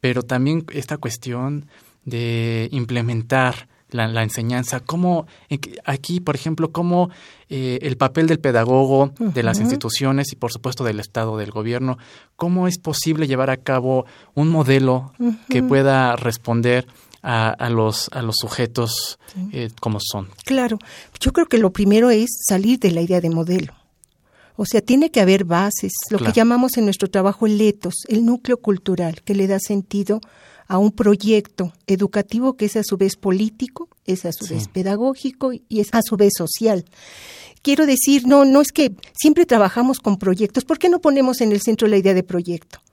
pero 0.00 0.24
también 0.24 0.64
esta 0.72 0.96
cuestión 0.96 1.68
de 2.04 2.68
implementar 2.72 3.68
la, 3.94 4.22
enseñanza, 4.22 4.80
cómo 4.80 5.26
aquí, 5.84 6.20
por 6.20 6.34
ejemplo, 6.34 6.72
cómo 6.72 7.10
eh, 7.48 7.78
el 7.82 7.96
papel 7.96 8.26
del 8.26 8.40
pedagogo, 8.40 9.12
de 9.18 9.42
las 9.42 9.60
instituciones 9.60 10.32
y, 10.32 10.36
por 10.36 10.52
supuesto, 10.52 10.82
del 10.82 10.98
Estado, 10.98 11.36
del 11.36 11.52
gobierno, 11.52 11.98
cómo 12.36 12.66
es 12.66 12.78
posible 12.78 13.28
llevar 13.28 13.50
a 13.50 13.56
cabo 13.56 14.04
un 14.34 14.48
modelo 14.50 15.12
que 15.48 15.62
pueda 15.62 16.16
responder 16.16 16.86
a, 17.22 17.70
los, 17.70 18.10
a 18.12 18.20
los 18.20 18.36
sujetos 18.38 19.18
eh, 19.52 19.70
como 19.80 19.98
son. 20.00 20.28
Claro, 20.44 20.78
yo 21.20 21.32
creo 21.32 21.46
que 21.46 21.58
lo 21.58 21.72
primero 21.72 22.10
es 22.10 22.30
salir 22.46 22.78
de 22.78 22.90
la 22.90 23.00
idea 23.00 23.20
de 23.20 23.30
modelo. 23.30 23.74
O 24.56 24.66
sea, 24.66 24.80
tiene 24.80 25.10
que 25.10 25.20
haber 25.20 25.44
bases, 25.44 25.92
lo 26.10 26.18
que 26.18 26.32
llamamos 26.32 26.76
en 26.76 26.84
nuestro 26.84 27.10
trabajo 27.10 27.46
el 27.46 27.60
etos, 27.60 27.94
el 28.08 28.24
núcleo 28.24 28.58
cultural, 28.58 29.22
que 29.22 29.34
le 29.34 29.48
da 29.48 29.58
sentido 29.58 30.20
a 30.66 30.78
un 30.78 30.92
proyecto 30.92 31.72
educativo 31.86 32.56
que 32.56 32.66
es 32.66 32.76
a 32.76 32.82
su 32.84 32.96
vez 32.96 33.16
político, 33.16 33.88
es 34.06 34.24
a 34.24 34.32
su 34.32 34.46
vez 34.46 34.68
pedagógico 34.68 35.52
y 35.52 35.80
es 35.80 35.88
a 35.92 36.00
su 36.02 36.16
vez 36.16 36.32
social. 36.36 36.84
Quiero 37.62 37.86
decir, 37.86 38.26
no, 38.26 38.44
no 38.44 38.60
es 38.60 38.72
que 38.72 38.94
siempre 39.14 39.46
trabajamos 39.46 39.98
con 39.98 40.18
proyectos, 40.18 40.64
¿por 40.64 40.78
qué 40.78 40.88
no 40.88 41.00
ponemos 41.00 41.40
en 41.40 41.52
el 41.52 41.62
centro 41.62 41.88
la 41.88 41.96
idea 41.96 42.14
de 42.14 42.22
proyecto? 42.22 42.83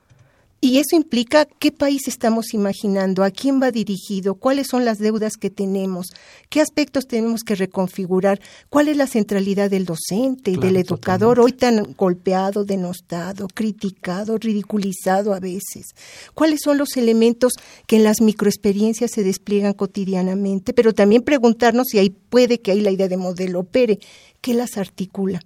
Y 0.64 0.78
eso 0.78 0.96
implica 0.96 1.46
qué 1.46 1.72
país 1.72 2.08
estamos 2.08 2.54
imaginando, 2.54 3.24
a 3.24 3.32
quién 3.32 3.60
va 3.60 3.72
dirigido, 3.72 4.36
cuáles 4.36 4.68
son 4.68 4.86
las 4.86 5.00
deudas 5.00 5.34
que 5.38 5.50
tenemos, 5.50 6.14
qué 6.50 6.62
aspectos 6.62 7.08
tenemos 7.08 7.42
que 7.42 7.56
reconfigurar, 7.56 8.40
cuál 8.70 8.88
es 8.88 8.96
la 8.96 9.08
centralidad 9.08 9.72
del 9.72 9.86
docente, 9.86 10.56
del 10.58 10.78
educador, 10.78 11.40
hoy 11.40 11.54
tan 11.54 11.96
golpeado, 11.98 12.64
denostado, 12.64 13.48
criticado, 13.48 14.38
ridiculizado 14.38 15.34
a 15.34 15.40
veces. 15.40 15.96
¿Cuáles 16.36 16.60
son 16.64 16.78
los 16.78 16.96
elementos 16.96 17.54
que 17.88 17.96
en 17.96 18.04
las 18.04 18.22
microexperiencias 18.22 19.10
se 19.10 19.24
despliegan 19.24 19.74
cotidianamente? 19.74 20.74
Pero 20.74 20.94
también 20.94 21.24
preguntarnos 21.24 21.88
si 21.88 21.98
ahí 21.98 22.12
puede 22.12 22.60
que 22.60 22.70
ahí 22.70 22.82
la 22.82 22.92
idea 22.92 23.08
de 23.08 23.18
modelo 23.18 23.62
opere, 23.62 23.98
¿qué 24.42 24.54
las 24.54 24.78
articula? 24.78 25.42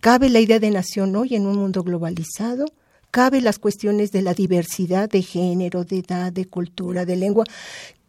¿Cabe 0.00 0.28
la 0.28 0.40
idea 0.40 0.60
de 0.60 0.70
nación 0.70 1.16
hoy 1.16 1.34
en 1.36 1.46
un 1.46 1.56
mundo 1.56 1.82
globalizado? 1.82 2.66
Cabe 3.16 3.40
las 3.40 3.58
cuestiones 3.58 4.12
de 4.12 4.20
la 4.20 4.34
diversidad 4.34 5.08
de 5.08 5.22
género, 5.22 5.84
de 5.84 6.00
edad, 6.00 6.30
de 6.30 6.44
cultura, 6.44 7.06
de 7.06 7.16
lengua. 7.16 7.44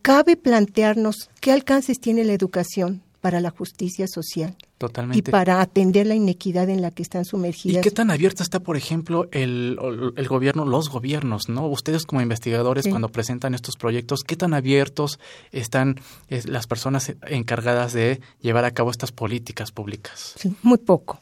Cabe 0.01 0.35
plantearnos 0.35 1.29
qué 1.39 1.53
alcances 1.53 2.01
tiene 2.01 2.25
la 2.25 2.33
educación 2.33 3.03
para 3.21 3.39
la 3.39 3.49
justicia 3.49 4.05
social. 4.05 4.57
Totalmente. 4.77 5.17
Y 5.17 5.21
para 5.21 5.61
atender 5.61 6.07
la 6.07 6.15
inequidad 6.15 6.69
en 6.69 6.81
la 6.81 6.91
que 6.91 7.03
están 7.03 7.23
sumergidas. 7.23 7.85
¿Y 7.85 7.89
qué 7.89 7.95
tan 7.95 8.11
abierta 8.11 8.43
está, 8.43 8.59
por 8.59 8.75
ejemplo, 8.75 9.29
el, 9.31 9.79
el 10.17 10.27
gobierno, 10.27 10.65
los 10.65 10.89
gobiernos, 10.89 11.47
¿no? 11.47 11.67
Ustedes 11.67 12.05
como 12.05 12.21
investigadores, 12.21 12.85
cuando 12.89 13.07
presentan 13.07 13.55
estos 13.55 13.77
proyectos, 13.77 14.25
¿qué 14.25 14.35
tan 14.35 14.53
abiertos 14.53 15.21
están 15.53 16.01
las 16.27 16.67
personas 16.67 17.13
encargadas 17.27 17.93
de 17.93 18.19
llevar 18.41 18.65
a 18.65 18.71
cabo 18.71 18.91
estas 18.91 19.13
políticas 19.13 19.71
públicas? 19.71 20.33
Sí, 20.35 20.53
muy 20.63 20.79
poco. 20.79 21.17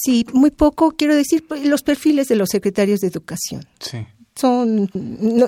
Sí, 0.00 0.24
muy 0.32 0.50
poco, 0.50 0.92
quiero 0.92 1.14
decir, 1.14 1.44
pues, 1.46 1.64
los 1.66 1.82
perfiles 1.82 2.28
de 2.28 2.36
los 2.36 2.50
secretarios 2.50 3.00
de 3.00 3.08
educación. 3.08 3.64
Sí. 3.80 4.06
Son, 4.36 4.88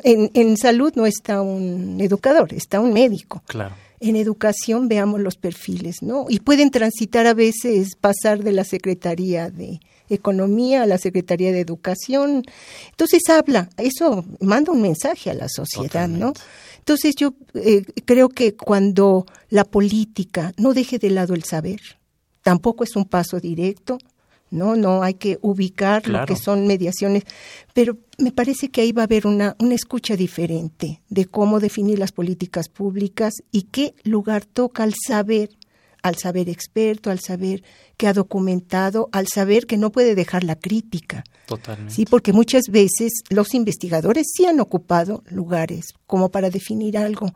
en, 0.02 0.30
en 0.34 0.56
salud 0.56 0.92
no 0.96 1.06
está 1.06 1.42
un 1.42 2.00
educador, 2.00 2.52
está 2.52 2.80
un 2.80 2.92
médico. 2.92 3.42
Claro 3.46 3.74
en 4.00 4.16
educación 4.16 4.88
veamos 4.88 5.20
los 5.20 5.36
perfiles, 5.36 6.02
¿no? 6.02 6.24
Y 6.28 6.40
pueden 6.40 6.70
transitar 6.70 7.26
a 7.26 7.34
veces, 7.34 7.96
pasar 8.00 8.42
de 8.42 8.52
la 8.52 8.64
Secretaría 8.64 9.50
de 9.50 9.80
Economía 10.08 10.82
a 10.82 10.86
la 10.86 10.98
Secretaría 10.98 11.52
de 11.52 11.60
Educación. 11.60 12.42
Entonces 12.90 13.22
habla, 13.28 13.68
eso 13.76 14.24
manda 14.40 14.72
un 14.72 14.80
mensaje 14.80 15.30
a 15.30 15.34
la 15.34 15.48
sociedad, 15.48 16.08
¿no? 16.08 16.32
Entonces 16.78 17.14
yo 17.14 17.34
eh, 17.54 17.84
creo 18.06 18.30
que 18.30 18.54
cuando 18.54 19.26
la 19.50 19.64
política 19.64 20.54
no 20.56 20.72
deje 20.72 20.98
de 20.98 21.10
lado 21.10 21.34
el 21.34 21.44
saber, 21.44 21.80
tampoco 22.42 22.84
es 22.84 22.96
un 22.96 23.04
paso 23.04 23.38
directo, 23.38 23.98
¿no? 24.50 24.76
No 24.76 25.02
hay 25.02 25.14
que 25.14 25.38
ubicar 25.42 26.08
lo 26.08 26.26
que 26.26 26.36
son 26.36 26.66
mediaciones, 26.66 27.24
pero 27.72 27.96
me 28.18 28.32
parece 28.32 28.70
que 28.70 28.80
ahí 28.80 28.92
va 28.92 29.02
a 29.02 29.04
haber 29.04 29.26
una, 29.26 29.56
una 29.58 29.74
escucha 29.74 30.16
diferente 30.16 31.00
de 31.08 31.26
cómo 31.26 31.60
definir 31.60 31.98
las 31.98 32.12
políticas 32.12 32.68
públicas 32.68 33.34
y 33.52 33.62
qué 33.62 33.94
lugar 34.02 34.44
toca 34.44 34.82
al 34.82 34.94
saber, 34.94 35.50
al 36.02 36.16
saber 36.16 36.48
experto, 36.48 37.10
al 37.10 37.20
saber 37.20 37.62
que 37.96 38.08
ha 38.08 38.12
documentado, 38.12 39.08
al 39.12 39.28
saber 39.28 39.66
que 39.66 39.76
no 39.76 39.90
puede 39.90 40.14
dejar 40.14 40.44
la 40.44 40.56
crítica. 40.56 41.24
Totalmente. 41.46 41.94
Sí, 41.94 42.04
porque 42.04 42.32
muchas 42.32 42.64
veces 42.70 43.12
los 43.28 43.54
investigadores 43.54 44.28
sí 44.34 44.46
han 44.46 44.60
ocupado 44.60 45.22
lugares 45.28 45.94
como 46.06 46.30
para 46.30 46.50
definir 46.50 46.98
algo, 46.98 47.32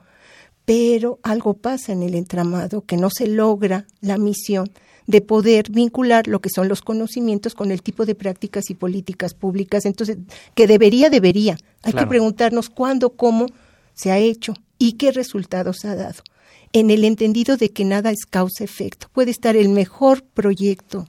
pero 0.64 1.18
algo 1.23 1.54
pasa 1.54 1.92
en 1.92 2.02
el 2.02 2.14
entramado 2.14 2.83
que 2.83 2.97
no 2.97 3.11
se 3.11 3.26
logra 3.28 3.87
la 4.00 4.18
misión 4.18 4.71
de 5.06 5.20
poder 5.20 5.70
vincular 5.70 6.26
lo 6.26 6.40
que 6.40 6.50
son 6.50 6.68
los 6.68 6.80
conocimientos 6.80 7.54
con 7.54 7.70
el 7.70 7.82
tipo 7.82 8.06
de 8.06 8.14
prácticas 8.14 8.70
y 8.70 8.75
políticas 8.75 9.34
públicas. 9.34 9.84
Entonces, 9.84 10.18
que 10.54 10.66
debería, 10.66 11.11
debería. 11.11 11.56
Hay 11.82 11.92
que 11.92 12.06
preguntarnos 12.06 12.70
cuándo, 12.70 13.11
cómo 13.11 13.46
se 13.94 14.11
ha 14.11 14.18
hecho 14.18 14.54
y 14.78 14.92
qué 14.92 15.12
resultados 15.12 15.84
ha 15.84 15.94
dado. 15.94 16.23
En 16.73 16.90
el 16.90 17.04
entendido 17.04 17.56
de 17.56 17.70
que 17.70 17.84
nada 17.84 18.11
es 18.11 18.26
causa-efecto. 18.26 19.08
Puede 19.12 19.30
estar 19.30 19.56
el 19.56 19.68
mejor 19.68 20.25
proyecto 20.25 21.06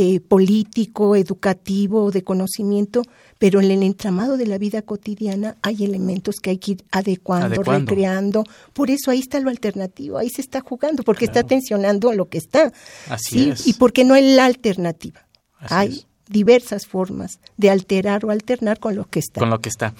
eh, 0.00 0.20
político, 0.20 1.16
educativo, 1.16 2.12
de 2.12 2.22
conocimiento, 2.22 3.02
pero 3.36 3.60
en 3.60 3.72
el 3.72 3.82
entramado 3.82 4.36
de 4.36 4.46
la 4.46 4.56
vida 4.56 4.80
cotidiana 4.82 5.56
hay 5.60 5.84
elementos 5.84 6.36
que 6.36 6.50
hay 6.50 6.58
que 6.58 6.70
ir 6.70 6.84
adecuando, 6.92 7.64
recreando. 7.64 8.44
Por 8.74 8.92
eso 8.92 9.10
ahí 9.10 9.18
está 9.18 9.40
lo 9.40 9.50
alternativo, 9.50 10.16
ahí 10.16 10.30
se 10.30 10.40
está 10.40 10.60
jugando, 10.60 11.02
porque 11.02 11.24
está 11.24 11.42
tensionando 11.42 12.12
lo 12.12 12.28
que 12.28 12.38
está. 12.38 12.72
Así 13.08 13.50
es. 13.50 13.66
Y 13.66 13.72
porque 13.72 14.04
no 14.04 14.14
hay 14.14 14.36
la 14.36 14.44
alternativa. 14.44 15.26
hay 15.58 16.06
diversas 16.28 16.86
formas 16.86 17.40
de 17.56 17.70
alterar 17.70 18.24
o 18.24 18.30
alternar 18.30 18.78
con 18.78 18.96
lo 18.96 19.04
que 19.04 19.20
está. 19.20 19.40
Con 19.40 19.50
lo 19.50 19.60
que 19.60 19.68
está. 19.68 19.94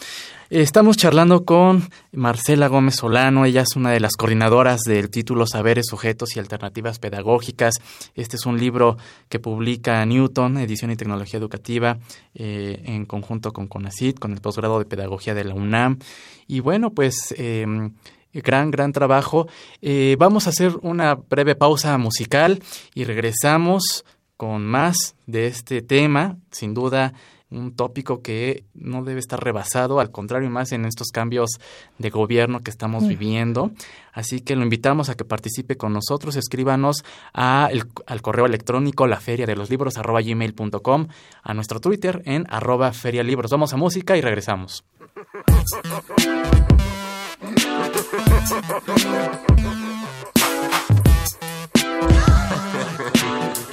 Estamos 0.50 0.97
charlando 0.97 1.44
con 1.44 1.90
Marcela 2.12 2.68
Gómez 2.68 2.97
Solano, 2.97 3.44
ella 3.44 3.62
es 3.62 3.76
una 3.76 3.90
de 3.90 4.00
las 4.00 4.16
coordinadoras 4.16 4.80
del 4.80 5.11
título 5.11 5.47
Saberes, 5.47 5.87
Sujetos 5.88 6.37
y 6.37 6.38
Alternativas 6.38 6.99
Pedagógicas. 6.99 7.75
Este 8.14 8.37
es 8.37 8.47
un 8.47 8.58
libro 8.58 8.97
que 9.28 9.40
publica 9.40 10.04
Newton, 10.06 10.56
Edición 10.56 10.90
y 10.90 10.97
Tecnología 10.97 11.38
Educativa, 11.38 11.99
eh, 12.35 12.80
en 12.85 13.04
conjunto 13.04 13.52
con 13.52 13.66
CONACIT, 13.66 14.18
con 14.18 14.32
el 14.32 14.40
posgrado 14.40 14.78
de 14.78 14.87
Pedagogía 14.87 15.35
de 15.35 15.44
la 15.44 15.54
UNAM. 15.54 15.99
Y 16.47 16.61
bueno, 16.61 16.90
pues... 16.90 17.35
Em, 17.37 17.92
gran, 18.32 18.70
gran 18.70 18.92
trabajo. 18.92 19.49
Eh, 19.82 20.16
vamos 20.18 20.47
a 20.47 20.50
hacer 20.50 20.76
una 20.82 21.14
breve 21.14 21.54
pausa 21.56 21.97
musical 21.99 22.62
y 22.94 23.04
regresamos 23.04 24.04
con 24.38 24.64
más 24.64 25.16
de 25.26 25.49
este 25.49 25.83
tema, 25.83 26.38
sin 26.50 26.73
duda 26.73 27.12
un 27.50 27.75
tópico 27.75 28.23
que 28.23 28.64
no 28.75 29.04
debe 29.04 29.21
estar 29.21 29.42
rebasado, 29.42 30.00
al 30.00 30.11
contrario, 30.11 30.50
más 30.50 30.73
en 30.73 30.85
estos 30.85 31.09
cambios 31.09 31.59
de 31.99 32.11
gobierno 32.11 32.61
que 32.61 32.71
estamos 32.71 33.09
viviendo. 33.09 33.71
Así 34.12 34.40
que 34.40 34.54
lo 34.54 34.62
invitamos 34.62 35.09
a 35.09 35.16
que 35.16 35.25
participe 35.25 35.76
con 35.76 35.92
nosotros, 35.92 36.37
escríbanos 36.37 37.04
a 37.33 37.70
al 38.07 38.22
correo 38.22 38.46
electrónico 38.46 39.07
la 39.07 39.20
feria 39.20 39.46
de 39.46 39.57
los 39.57 39.70
libros 39.70 39.98
arroba 39.98 40.22
gmail.com, 40.22 41.09
a 41.42 41.55
nuestro 41.55 41.81
Twitter 41.81 42.22
en 42.24 42.46
arroba 42.48 42.92
ferialibros. 42.92 43.51
Vamos 43.51 43.72
a 43.72 43.77
música 43.77 44.16
y 44.16 44.20
regresamos. 44.20 44.85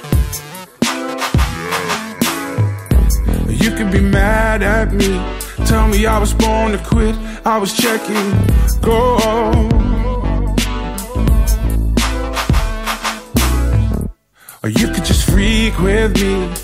You 3.66 3.72
can 3.72 3.90
be 3.90 3.98
mad 4.00 4.62
at 4.62 4.92
me. 4.92 5.20
Tell 5.66 5.88
me 5.88 6.06
I 6.06 6.20
was 6.20 6.32
born 6.32 6.70
to 6.70 6.78
quit. 6.78 7.16
I 7.44 7.58
was 7.58 7.76
checking. 7.76 8.30
Go. 8.80 9.16
Or 14.62 14.68
you 14.68 14.86
could 14.92 15.04
just 15.04 15.28
freak 15.28 15.76
with 15.80 16.14
me. 16.14 16.54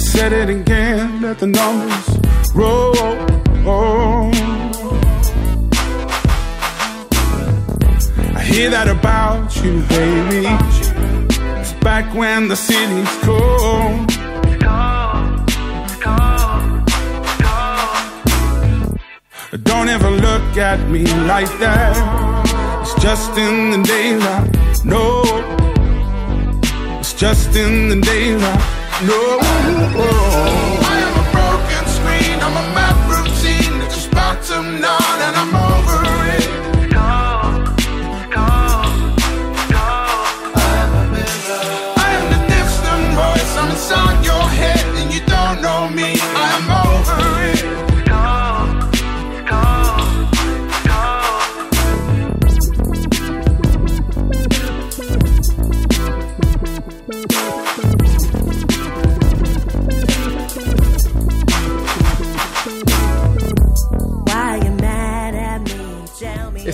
Said 0.00 0.32
it 0.32 0.50
again. 0.50 1.22
Let 1.22 1.38
the 1.38 1.46
numbers 1.46 2.08
roll. 2.56 2.96
I 8.34 8.42
hear 8.42 8.68
that 8.70 8.88
about 8.88 9.54
you, 9.62 9.80
baby. 9.82 10.48
It's 11.60 11.72
back 11.74 12.12
when 12.16 12.48
the 12.48 12.56
city's 12.56 13.16
cold. 13.22 14.10
Don't 19.62 19.88
ever 19.88 20.10
look 20.10 20.56
at 20.56 20.80
me 20.88 21.04
like 21.26 21.50
that. 21.58 21.96
It's 22.82 22.94
just 23.02 23.36
in 23.38 23.70
the 23.70 23.82
daylight. 23.82 24.50
No, 24.84 25.22
it's 26.98 27.12
just 27.14 27.54
in 27.56 27.88
the 27.88 28.00
daylight. 28.00 28.60
No, 29.02 29.38
I 29.40 30.96
am 31.06 31.14
a 31.22 31.26
broken 31.32 31.84
screen. 31.88 32.38
I'm 32.40 32.56
a 32.56 32.66
map 32.74 32.96
routine 33.08 33.78
that 33.80 33.90
just 33.90 34.10
bottomed 34.10 34.84
out, 34.84 35.20
and 35.26 35.36
I'm 35.36 35.65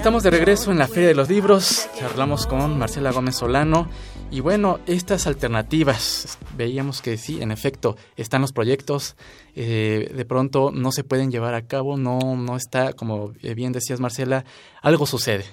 Estamos 0.02 0.24
de 0.24 0.30
regreso 0.30 0.72
en 0.72 0.78
la 0.78 0.88
Feria 0.88 1.06
de 1.06 1.14
los 1.14 1.28
Libros, 1.28 1.88
charlamos 1.96 2.48
con 2.48 2.76
Marcela 2.76 3.12
Gómez 3.12 3.36
Solano 3.36 3.88
y 4.32 4.40
bueno, 4.40 4.80
estas 4.88 5.28
alternativas, 5.28 6.40
veíamos 6.56 7.00
que 7.00 7.16
sí, 7.16 7.40
en 7.40 7.52
efecto, 7.52 7.96
están 8.16 8.40
los 8.40 8.52
proyectos, 8.52 9.14
eh, 9.54 10.12
de 10.12 10.24
pronto 10.24 10.72
no 10.72 10.90
se 10.90 11.04
pueden 11.04 11.30
llevar 11.30 11.54
a 11.54 11.68
cabo, 11.68 11.96
no, 11.96 12.18
no 12.18 12.56
está, 12.56 12.94
como 12.94 13.28
bien 13.28 13.70
decías 13.70 14.00
Marcela, 14.00 14.44
algo 14.82 15.06
sucede. 15.06 15.44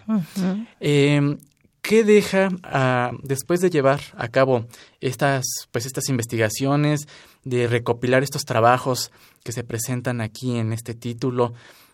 Em, 0.80 1.38
¿Qué 1.84 2.04
deja 2.04 2.50
ah, 2.64 3.12
después 3.22 3.62
de 3.62 3.70
llevar 3.70 4.02
a 4.18 4.30
cabo 4.30 4.66
estas, 5.00 5.46
pues 5.72 5.86
estas 5.86 6.10
investigaciones, 6.10 7.08
de 7.44 7.68
recopilar 7.68 8.24
estos 8.24 8.46
trabajos 8.46 9.12
que 9.44 9.52
se 9.52 9.64
presentan 9.64 10.22
aquí 10.22 10.58
en 10.58 10.74
este 10.74 10.96
título? 10.96 11.54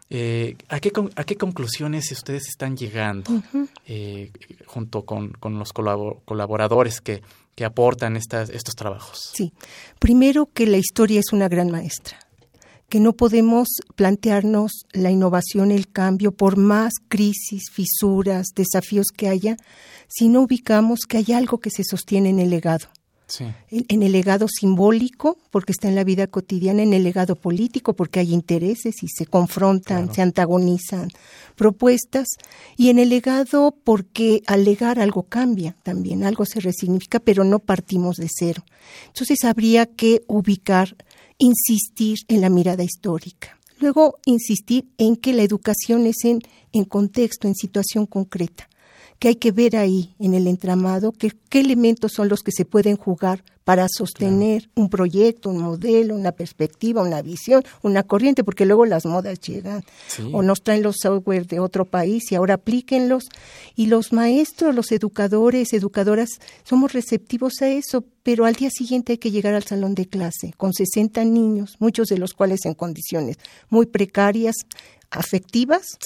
Eh, 0.09 0.55
¿a, 0.69 0.79
qué, 0.79 0.91
¿A 1.15 1.23
qué 1.23 1.35
conclusiones 1.35 2.11
ustedes 2.11 2.47
están 2.47 2.77
llegando 2.77 3.31
eh, 3.87 4.31
junto 4.67 5.03
con, 5.03 5.33
los 5.41 5.73
colaboradores 5.73 7.01
que, 7.01 7.23
que 7.55 7.65
aportan 7.65 8.15
estas, 8.15 8.49
estos 8.49 8.75
trabajos? 8.75 9.31
Sí, 9.33 9.51
primero 9.99 10.47
que 10.53 10.67
la 10.67 10.77
historia 10.77 11.19
es 11.19 11.33
una 11.33 11.47
gran 11.47 11.71
maestra. 11.71 12.19
que 12.87 12.99
no 12.99 13.13
podemos 13.13 13.67
plantearnos 13.95 14.85
la 14.93 15.09
innovación, 15.09 15.71
el 15.71 15.87
cambio, 15.87 16.31
por 16.31 16.55
más 16.55 16.93
crisis, 17.07 17.63
fisuras, 17.71 18.49
desafíos 18.55 19.07
que 19.07 19.27
haya, 19.27 19.57
si 20.07 20.27
no 20.27 20.41
ubicamos 20.41 20.99
que 21.09 21.17
hay 21.17 21.33
algo 21.33 21.57
que 21.57 21.71
se 21.71 21.83
sostiene 21.83 22.29
en 22.29 22.39
el 22.39 22.51
legado. 22.51 22.89
En, 23.69 24.03
el 24.03 24.11
legado 24.11 24.47
simbólico, 24.47 25.37
porque 25.49 25.71
está 25.71 25.87
en 25.87 25.95
la 25.95 26.03
vida 26.03 26.27
cotidiana, 26.27 26.83
en 26.83 26.93
el 26.93 27.03
legado 27.03 27.35
político, 27.35 27.95
porque 27.95 28.19
hay 28.19 28.33
intereses 28.33 29.01
y 29.01 29.07
se 29.07 29.25
confrontan, 29.25 30.13
se 30.13 30.21
antagonizan 30.21 31.09
propuestas, 31.55 32.27
y 32.77 32.89
en 32.89 32.99
el 32.99 33.09
legado 33.09 33.75
porque 33.83 34.41
al 34.45 34.63
legar 34.63 34.99
algo 34.99 35.23
cambia 35.23 35.75
también, 35.83 36.23
algo 36.23 36.45
se 36.45 36.59
resignifica, 36.59 37.19
pero 37.19 37.43
no 37.43 37.59
partimos 37.59 38.17
de 38.17 38.27
cero. 38.29 38.63
Entonces 39.07 39.43
habría 39.43 39.85
que 39.85 40.21
ubicar, 40.27 40.95
insistir 41.37 42.19
en 42.27 42.41
la 42.41 42.49
mirada 42.49 42.83
histórica. 42.83 43.57
Luego, 43.79 44.19
insistir 44.25 44.87
en 44.97 45.17
que 45.17 45.33
la 45.33 45.43
educación 45.43 46.05
es 46.05 46.23
en, 46.23 46.41
en 46.71 46.85
contexto, 46.85 47.47
en 47.47 47.55
situación 47.55 48.05
concreta 48.05 48.69
que 49.19 49.29
hay 49.29 49.35
que 49.35 49.51
ver 49.51 49.75
ahí 49.75 50.15
en 50.19 50.33
el 50.33 50.47
entramado 50.47 51.11
qué 51.11 51.31
elementos 51.59 52.11
son 52.13 52.29
los 52.29 52.41
que 52.41 52.51
se 52.51 52.65
pueden 52.65 52.97
jugar 52.97 53.43
para 53.65 53.87
sostener 53.89 54.69
un 54.75 54.89
proyecto, 54.89 55.49
un 55.49 55.57
modelo, 55.57 56.15
una 56.15 56.31
perspectiva, 56.31 57.01
una 57.01 57.23
visión, 57.23 57.63
una 57.81 58.03
corriente, 58.03 58.43
porque 58.43 58.65
luego 58.65 58.85
las 58.85 59.05
modas 59.05 59.39
llegan 59.41 59.83
o 60.31 60.43
nos 60.43 60.61
traen 60.61 60.83
los 60.83 60.97
software 61.01 61.47
de 61.47 61.59
otro 61.59 61.83
país 61.83 62.31
y 62.31 62.35
ahora 62.35 62.53
aplíquenlos. 62.53 63.25
Y 63.75 63.87
los 63.87 64.13
maestros, 64.13 64.75
los 64.75 64.91
educadores, 64.91 65.73
educadoras, 65.73 66.29
somos 66.63 66.93
receptivos 66.93 67.61
a 67.63 67.67
eso, 67.67 68.05
pero 68.21 68.45
al 68.45 68.53
día 68.53 68.69
siguiente 68.69 69.13
hay 69.13 69.17
que 69.17 69.31
llegar 69.31 69.55
al 69.55 69.63
salón 69.63 69.95
de 69.95 70.05
clase 70.05 70.53
con 70.57 70.71
60 70.71 71.25
niños, 71.25 71.75
muchos 71.79 72.07
de 72.07 72.19
los 72.19 72.33
cuales 72.33 72.65
en 72.65 72.75
condiciones 72.75 73.37
muy 73.69 73.87
precarias, 73.87 74.55
afectivas 75.11 75.97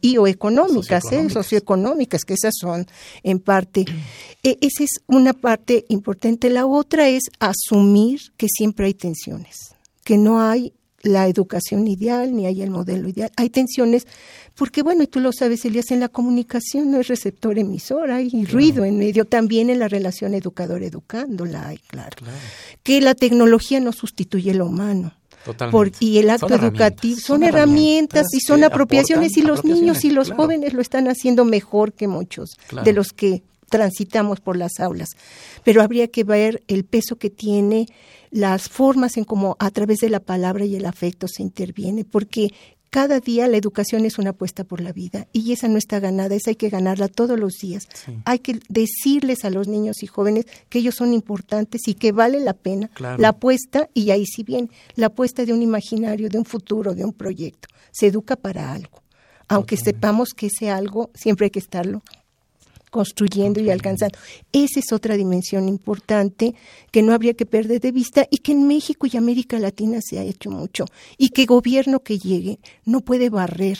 y 0.00 0.16
o 0.16 0.26
económicas, 0.26 1.04
¿eh? 1.12 1.28
socioeconómicas, 1.30 2.24
que 2.24 2.34
esas 2.34 2.54
son 2.58 2.86
en 3.22 3.38
parte. 3.40 3.84
E, 4.42 4.56
esa 4.62 4.84
es 4.84 5.02
una 5.06 5.34
parte 5.34 5.84
importante. 5.90 6.48
La 6.48 6.64
otra 6.64 7.10
es 7.10 7.24
asumir 7.40 8.32
que 8.38 8.46
siempre 8.48 8.86
hay 8.86 8.94
tensiones, 8.94 9.74
que 10.02 10.16
no 10.16 10.40
hay 10.40 10.72
la 11.02 11.28
educación 11.28 11.86
ideal 11.86 12.34
ni 12.34 12.46
hay 12.46 12.62
el 12.62 12.70
modelo 12.70 13.08
ideal. 13.08 13.30
Hay 13.36 13.50
tensiones 13.50 14.06
porque, 14.54 14.82
bueno, 14.82 15.02
y 15.02 15.06
tú 15.06 15.20
lo 15.20 15.32
sabes, 15.32 15.64
Elías, 15.64 15.90
en 15.90 16.00
la 16.00 16.08
comunicación 16.08 16.90
no 16.90 17.00
es 17.00 17.08
receptor 17.08 17.58
emisor, 17.58 18.10
hay 18.10 18.30
ruido 18.46 18.84
en 18.84 18.98
medio, 18.98 19.26
también 19.26 19.70
en 19.70 19.78
la 19.78 19.88
relación 19.88 20.34
educador-educando 20.34 21.44
la 21.44 21.68
hay, 21.68 21.78
claro. 21.78 22.16
Que 22.82 23.00
la 23.00 23.14
tecnología 23.14 23.80
no 23.80 23.92
sustituye 23.92 24.54
lo 24.54 24.66
humano 24.66 25.19
y 26.00 26.18
el 26.18 26.30
acto 26.30 26.54
educativo 26.54 27.20
son, 27.20 27.42
herramientas, 27.42 28.26
y 28.32 28.40
son 28.40 28.64
apropiaciones 28.64 29.36
y 29.36 29.42
los 29.42 29.64
niños 29.64 30.04
y 30.04 30.10
los 30.10 30.30
jóvenes 30.30 30.72
lo 30.72 30.80
están 30.80 31.08
haciendo 31.08 31.44
mejor 31.44 31.92
que 31.92 32.08
muchos 32.08 32.56
de 32.84 32.92
los 32.92 33.12
que 33.12 33.42
transitamos 33.68 34.40
por 34.40 34.56
las 34.56 34.80
aulas. 34.80 35.10
Pero 35.64 35.82
habría 35.82 36.08
que 36.08 36.24
ver 36.24 36.62
el 36.68 36.84
peso 36.84 37.16
que 37.16 37.30
tiene 37.30 37.86
las 38.30 38.68
formas 38.68 39.16
en 39.16 39.24
cómo 39.24 39.56
a 39.58 39.70
través 39.70 39.98
de 39.98 40.10
la 40.10 40.20
palabra 40.20 40.64
y 40.64 40.76
el 40.76 40.86
afecto 40.86 41.26
se 41.28 41.42
interviene, 41.42 42.04
porque 42.04 42.52
cada 42.90 43.20
día 43.20 43.46
la 43.46 43.56
educación 43.56 44.04
es 44.04 44.18
una 44.18 44.30
apuesta 44.30 44.64
por 44.64 44.80
la 44.80 44.92
vida 44.92 45.28
y 45.32 45.52
esa 45.52 45.68
no 45.68 45.78
está 45.78 46.00
ganada, 46.00 46.34
esa 46.34 46.50
hay 46.50 46.56
que 46.56 46.68
ganarla 46.68 47.06
todos 47.08 47.38
los 47.38 47.54
días. 47.54 47.88
Hay 48.24 48.40
que 48.40 48.60
decirles 48.68 49.44
a 49.44 49.50
los 49.50 49.68
niños 49.68 50.02
y 50.02 50.08
jóvenes 50.08 50.46
que 50.68 50.80
ellos 50.80 50.96
son 50.96 51.14
importantes 51.14 51.86
y 51.86 51.94
que 51.94 52.10
vale 52.12 52.40
la 52.40 52.54
pena 52.54 52.90
la 53.16 53.28
apuesta 53.28 53.88
y 53.94 54.10
ahí 54.10 54.26
sí 54.26 54.42
bien, 54.42 54.70
la 54.96 55.06
apuesta 55.06 55.44
de 55.44 55.52
un 55.52 55.62
imaginario, 55.62 56.28
de 56.28 56.38
un 56.38 56.44
futuro, 56.44 56.94
de 56.94 57.04
un 57.04 57.12
proyecto. 57.12 57.68
Se 57.92 58.08
educa 58.08 58.36
para 58.36 58.72
algo. 58.72 59.02
Aunque 59.46 59.76
sepamos 59.76 60.30
que 60.30 60.46
ese 60.46 60.70
algo 60.70 61.10
siempre 61.14 61.46
hay 61.46 61.50
que 61.50 61.58
estarlo 61.58 62.02
construyendo 62.90 63.60
y 63.60 63.70
alcanzando. 63.70 64.18
Esa 64.52 64.80
es 64.80 64.92
otra 64.92 65.16
dimensión 65.16 65.68
importante 65.68 66.54
que 66.90 67.02
no 67.02 67.12
habría 67.12 67.34
que 67.34 67.46
perder 67.46 67.80
de 67.80 67.92
vista 67.92 68.26
y 68.30 68.38
que 68.38 68.52
en 68.52 68.66
México 68.66 69.06
y 69.10 69.16
América 69.16 69.58
Latina 69.58 70.00
se 70.02 70.18
ha 70.18 70.22
hecho 70.22 70.50
mucho 70.50 70.84
y 71.16 71.30
que 71.30 71.46
gobierno 71.46 72.00
que 72.00 72.18
llegue 72.18 72.58
no 72.84 73.00
puede 73.00 73.30
barrer 73.30 73.78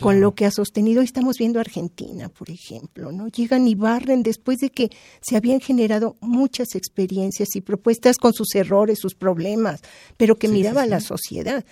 con 0.00 0.20
lo 0.20 0.34
que 0.34 0.44
ha 0.46 0.50
sostenido. 0.50 1.02
Estamos 1.02 1.38
viendo 1.38 1.60
Argentina, 1.60 2.28
por 2.28 2.50
ejemplo, 2.50 3.12
¿no? 3.12 3.28
Llegan 3.28 3.66
y 3.66 3.74
barren 3.74 4.22
después 4.22 4.58
de 4.58 4.70
que 4.70 4.90
se 5.20 5.36
habían 5.36 5.60
generado 5.60 6.16
muchas 6.20 6.74
experiencias 6.74 7.56
y 7.56 7.60
propuestas 7.60 8.18
con 8.18 8.32
sus 8.32 8.54
errores, 8.54 8.98
sus 9.00 9.14
problemas, 9.14 9.80
pero 10.16 10.36
que 10.36 10.48
miraba 10.48 10.82
a 10.82 10.86
la 10.86 11.00
sociedad. 11.00 11.64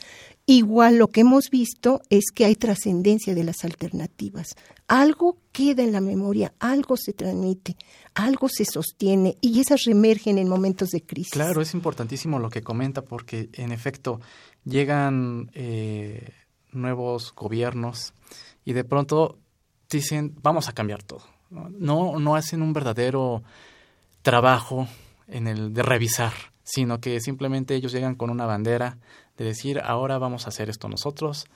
Igual 0.47 0.99
lo 0.99 1.09
que 1.09 1.23
hemos 1.23 1.49
visto 1.49 2.03
es 2.11 2.25
que 2.35 2.45
hay 2.45 2.55
trascendencia 2.55 3.35
de 3.35 3.45
las 3.45 3.65
alternativas. 3.65 4.57
Algo 4.89 5.39
queda 5.53 5.83
en 5.83 5.93
la 5.93 6.03
memoria, 6.03 6.53
algo 6.59 6.99
se 6.99 7.15
transmite, 7.15 7.77
algo 8.15 8.51
se 8.51 8.67
sostiene 8.67 9.39
y 9.41 9.61
esas 9.61 9.85
reemergen 9.85 10.37
en 10.37 10.49
momentos 10.49 10.91
de 10.91 11.01
crisis. 11.01 11.33
Claro, 11.33 11.63
es 11.63 11.73
importantísimo 11.73 12.39
lo 12.39 12.51
que 12.51 12.63
comenta 12.63 13.03
porque 13.03 13.49
en 13.55 13.73
efecto 13.73 14.21
llegan 14.67 15.51
eh, 15.55 16.35
nuevos 16.73 17.35
gobiernos 17.35 18.13
y 18.67 18.75
de 18.75 18.85
pronto 18.85 19.39
dicen 19.89 20.35
vamos 20.43 20.69
a 20.69 20.73
cambiar 20.73 21.03
todo. 21.03 21.23
No, 21.51 22.19
no 22.19 22.37
hacen 22.37 22.61
un 22.61 22.75
verdadero 22.75 23.43
trabajo 24.21 24.89
en 25.27 25.47
el 25.47 25.73
de 25.73 25.83
revisar, 25.83 26.33
sino 26.65 27.01
que 27.01 27.21
simplemente 27.21 27.75
ellos 27.75 27.93
llegan 27.93 28.15
con 28.15 28.29
una 28.29 28.45
bandera 28.45 28.99
de 29.37 29.45
decir 29.45 29.81
ahora 29.81 30.19
vamos 30.19 30.47
a 30.47 30.49
hacer 30.49 30.71
esto 30.71 30.89
nosotros, 30.89 31.47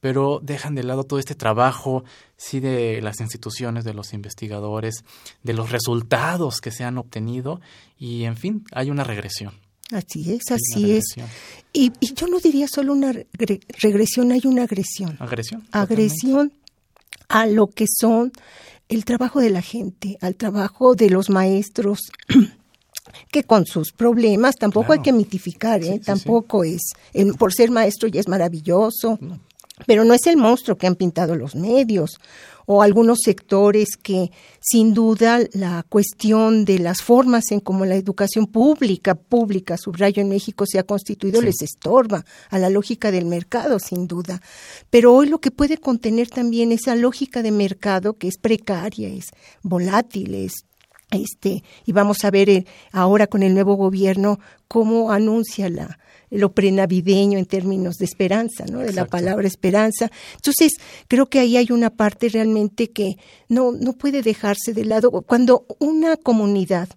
pero 0.00 0.40
dejan 0.42 0.74
de 0.74 0.82
lado 0.82 1.04
todo 1.04 1.18
este 1.18 1.34
trabajo, 1.34 2.04
sí, 2.36 2.60
de 2.60 3.00
las 3.02 3.20
instituciones, 3.20 3.84
de 3.84 3.94
los 3.94 4.12
investigadores, 4.12 5.04
de 5.42 5.52
los 5.52 5.70
resultados 5.70 6.60
que 6.60 6.70
se 6.70 6.84
han 6.84 6.98
obtenido 6.98 7.60
y, 7.98 8.24
en 8.24 8.36
fin, 8.36 8.64
hay 8.72 8.90
una 8.90 9.04
regresión. 9.04 9.54
Así 9.92 10.32
es, 10.32 10.50
así 10.50 10.92
es. 10.92 11.04
Y, 11.72 11.92
yo 12.14 12.26
no 12.26 12.40
diría 12.40 12.66
solo 12.66 12.92
una 12.92 13.12
regresión, 13.80 14.32
hay 14.32 14.42
una 14.44 14.64
agresión. 14.64 15.16
Agresión. 15.20 15.66
Agresión 15.70 16.52
a 17.28 17.46
lo 17.46 17.68
que 17.68 17.86
son 17.88 18.32
el 18.88 19.04
trabajo 19.04 19.40
de 19.40 19.50
la 19.50 19.62
gente, 19.62 20.18
al 20.20 20.36
trabajo 20.36 20.94
de 20.94 21.10
los 21.10 21.30
maestros, 21.30 22.00
que 23.30 23.44
con 23.44 23.66
sus 23.66 23.92
problemas 23.92 24.56
tampoco 24.56 24.92
hay 24.92 25.00
que 25.00 25.12
mitificar, 25.12 25.82
¿eh? 25.82 26.00
tampoco 26.04 26.64
es, 26.64 26.92
por 27.38 27.52
ser 27.52 27.70
maestro 27.70 28.08
ya 28.08 28.20
es 28.20 28.28
maravilloso, 28.28 29.18
pero 29.86 30.04
no 30.04 30.14
es 30.14 30.26
el 30.26 30.36
monstruo 30.36 30.76
que 30.78 30.86
han 30.86 30.94
pintado 30.94 31.36
los 31.36 31.54
medios 31.54 32.18
o 32.66 32.82
algunos 32.82 33.18
sectores 33.22 33.96
que 34.02 34.30
sin 34.60 34.92
duda 34.92 35.40
la 35.52 35.84
cuestión 35.88 36.64
de 36.64 36.78
las 36.78 37.02
formas 37.02 37.52
en 37.52 37.60
cómo 37.60 37.84
la 37.84 37.94
educación 37.94 38.46
pública, 38.46 39.14
pública, 39.14 39.76
subrayo 39.76 40.22
en 40.22 40.28
México 40.28 40.64
se 40.66 40.78
ha 40.78 40.82
constituido 40.82 41.42
les 41.42 41.62
estorba 41.62 42.24
a 42.50 42.58
la 42.58 42.70
lógica 42.70 43.10
del 43.10 43.26
mercado 43.26 43.78
sin 43.78 44.08
duda. 44.08 44.40
Pero 44.90 45.14
hoy 45.14 45.28
lo 45.28 45.38
que 45.38 45.50
puede 45.50 45.78
contener 45.78 46.28
también 46.28 46.72
esa 46.72 46.96
lógica 46.96 47.42
de 47.42 47.52
mercado 47.52 48.14
que 48.14 48.28
es 48.28 48.38
precaria, 48.38 49.08
es 49.08 49.26
volátil, 49.62 50.34
es 50.34 50.64
este, 51.16 51.64
y 51.84 51.92
vamos 51.92 52.24
a 52.24 52.30
ver 52.30 52.48
eh, 52.48 52.66
ahora 52.92 53.26
con 53.26 53.42
el 53.42 53.54
nuevo 53.54 53.74
gobierno 53.74 54.38
cómo 54.68 55.10
anuncia 55.10 55.68
la, 55.68 55.98
lo 56.30 56.52
prenavideño 56.52 57.38
en 57.38 57.46
términos 57.46 57.96
de 57.96 58.04
esperanza, 58.04 58.64
¿no? 58.66 58.80
De 58.80 58.92
la 58.92 59.06
palabra 59.06 59.46
esperanza. 59.46 60.10
Entonces, 60.34 60.72
creo 61.08 61.26
que 61.26 61.40
ahí 61.40 61.56
hay 61.56 61.68
una 61.70 61.90
parte 61.90 62.28
realmente 62.28 62.90
que 62.90 63.16
no, 63.48 63.72
no 63.72 63.92
puede 63.94 64.22
dejarse 64.22 64.72
de 64.72 64.84
lado. 64.84 65.10
Cuando 65.22 65.66
una 65.78 66.16
comunidad 66.16 66.88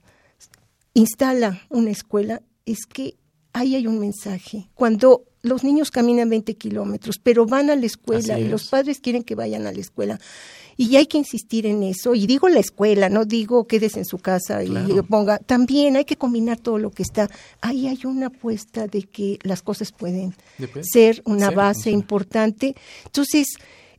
instala 0.93 1.61
una 1.69 1.91
escuela, 1.91 2.41
es 2.65 2.85
que 2.85 3.15
ahí 3.53 3.75
hay 3.75 3.87
un 3.87 3.99
mensaje. 3.99 4.69
Cuando 4.73 5.25
los 5.41 5.63
niños 5.63 5.91
caminan 5.91 6.29
20 6.29 6.55
kilómetros, 6.55 7.19
pero 7.21 7.45
van 7.45 7.69
a 7.69 7.75
la 7.75 7.85
escuela 7.85 8.39
y 8.39 8.47
los 8.47 8.67
padres 8.67 8.99
quieren 8.99 9.23
que 9.23 9.35
vayan 9.35 9.67
a 9.67 9.71
la 9.71 9.79
escuela, 9.79 10.19
y 10.79 10.95
hay 10.95 11.07
que 11.07 11.17
insistir 11.17 11.65
en 11.65 11.83
eso. 11.83 12.15
Y 12.15 12.25
digo 12.25 12.47
la 12.47 12.61
escuela, 12.61 13.09
no 13.09 13.25
digo 13.25 13.67
quédese 13.67 13.99
en 13.99 14.05
su 14.05 14.17
casa 14.17 14.63
y 14.63 14.71
ponga. 15.09 15.37
También 15.39 15.97
hay 15.97 16.05
que 16.05 16.15
combinar 16.15 16.57
todo 16.57 16.77
lo 16.77 16.91
que 16.91 17.03
está. 17.03 17.29
Ahí 17.59 17.87
hay 17.87 17.99
una 18.05 18.27
apuesta 18.27 18.87
de 18.87 19.03
que 19.03 19.39
las 19.43 19.61
cosas 19.61 19.91
pueden 19.91 20.33
ser 20.81 21.21
una 21.25 21.51
base 21.51 21.91
importante. 21.91 22.75
Entonces, 23.03 23.47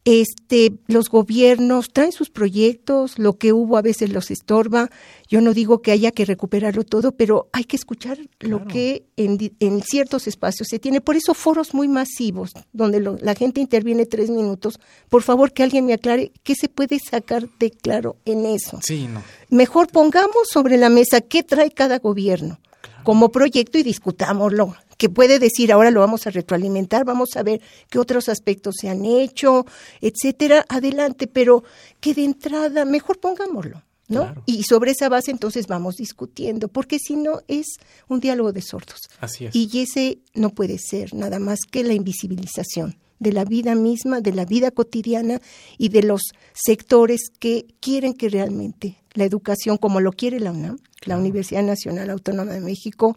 este, 0.05 0.73
los 0.87 1.11
gobiernos 1.11 1.93
traen 1.93 2.13
sus 2.13 2.31
proyectos, 2.31 3.19
lo 3.19 3.37
que 3.37 3.53
hubo 3.53 3.77
a 3.77 3.83
veces 3.83 4.11
los 4.11 4.31
estorba. 4.31 4.91
Yo 5.29 5.41
no 5.41 5.53
digo 5.53 5.83
que 5.83 5.93
haya 5.93 6.11
que 6.11 6.25
recuperarlo 6.25 6.85
todo, 6.85 7.13
pero 7.13 7.49
hay 7.53 7.65
que 7.65 7.77
escuchar 7.77 8.19
lo 8.41 8.67
que 8.67 9.05
en, 9.17 9.53
en, 9.61 9.83
ciertos 9.83 10.27
espacios 10.27 10.69
se 10.69 10.79
tiene. 10.79 11.01
Por 11.01 11.17
eso 11.17 11.35
foros 11.35 11.75
muy 11.75 11.87
masivos, 11.87 12.53
donde 12.73 13.01
la 13.01 13.35
gente 13.35 13.61
interviene 13.61 14.07
tres 14.07 14.31
minutos. 14.31 14.81
Por 15.09 15.23
favor, 15.23 15.53
que 15.53 15.63
alguien 15.63 15.87
me 15.87 15.93
aclare 15.93 16.33
qué 16.43 16.55
se 16.55 16.69
puede 16.69 16.99
sacar 16.99 17.49
de 17.59 17.71
claro 17.71 18.17
en 18.25 18.47
eso. 18.47 18.79
Sí, 18.83 19.07
no. 19.07 19.23
Mejor 19.51 19.89
pongamos 19.89 20.49
sobre 20.51 20.79
la 20.79 20.89
mesa 20.89 21.21
qué 21.21 21.43
trae 21.43 21.71
cada 21.71 21.99
gobierno 21.99 22.59
como 23.03 23.31
proyecto 23.31 23.79
y 23.79 23.83
discutámoslo 23.83 24.75
que 25.01 25.09
puede 25.09 25.39
decir 25.39 25.73
ahora 25.73 25.91
lo 25.91 26.01
vamos 26.01 26.27
a 26.27 26.31
retroalimentar, 26.31 27.07
vamos 27.07 27.35
a 27.35 27.43
ver 27.43 27.63
qué 27.89 27.99
otros 27.99 28.29
aspectos 28.29 28.75
se 28.79 28.91
han 28.91 29.07
hecho, 29.07 29.65
etcétera, 30.03 30.67
adelante, 30.69 31.27
pero 31.27 31.65
que 32.01 32.13
de 32.13 32.25
entrada 32.25 32.85
mejor 32.85 33.19
pongámoslo. 33.19 33.83
¿no? 34.09 34.35
Y 34.45 34.65
sobre 34.65 34.91
esa 34.91 35.09
base 35.09 35.31
entonces 35.31 35.69
vamos 35.69 35.97
discutiendo, 35.97 36.69
porque 36.69 36.99
si 36.99 37.17
no 37.17 37.41
es 37.49 37.79
un 38.09 38.21
diálogo 38.21 38.53
de 38.53 38.61
sordos. 38.61 39.09
Así 39.21 39.47
es. 39.47 39.57
Y 39.57 39.71
ese 39.81 40.19
no 40.35 40.51
puede 40.51 40.77
ser 40.79 41.15
nada 41.15 41.39
más 41.39 41.61
que 41.61 41.83
la 41.83 41.95
invisibilización 41.95 42.99
de 43.21 43.33
la 43.33 43.47
vida 43.47 43.75
misma, 43.75 44.21
de 44.21 44.33
la 44.33 44.45
vida 44.45 44.71
cotidiana 44.71 45.41
y 45.79 45.89
de 45.89 46.03
los 46.03 46.21
sectores 46.53 47.31
que 47.39 47.67
quieren 47.81 48.13
que 48.13 48.29
realmente 48.29 48.99
la 49.15 49.25
educación, 49.25 49.79
como 49.79 50.01
lo 50.01 50.13
quiere 50.13 50.41
la 50.41 50.51
UNAM, 50.51 50.79
la 51.03 51.17
Universidad 51.17 51.63
Nacional 51.63 52.11
Autónoma 52.11 52.53
de 52.53 52.61
México, 52.61 53.17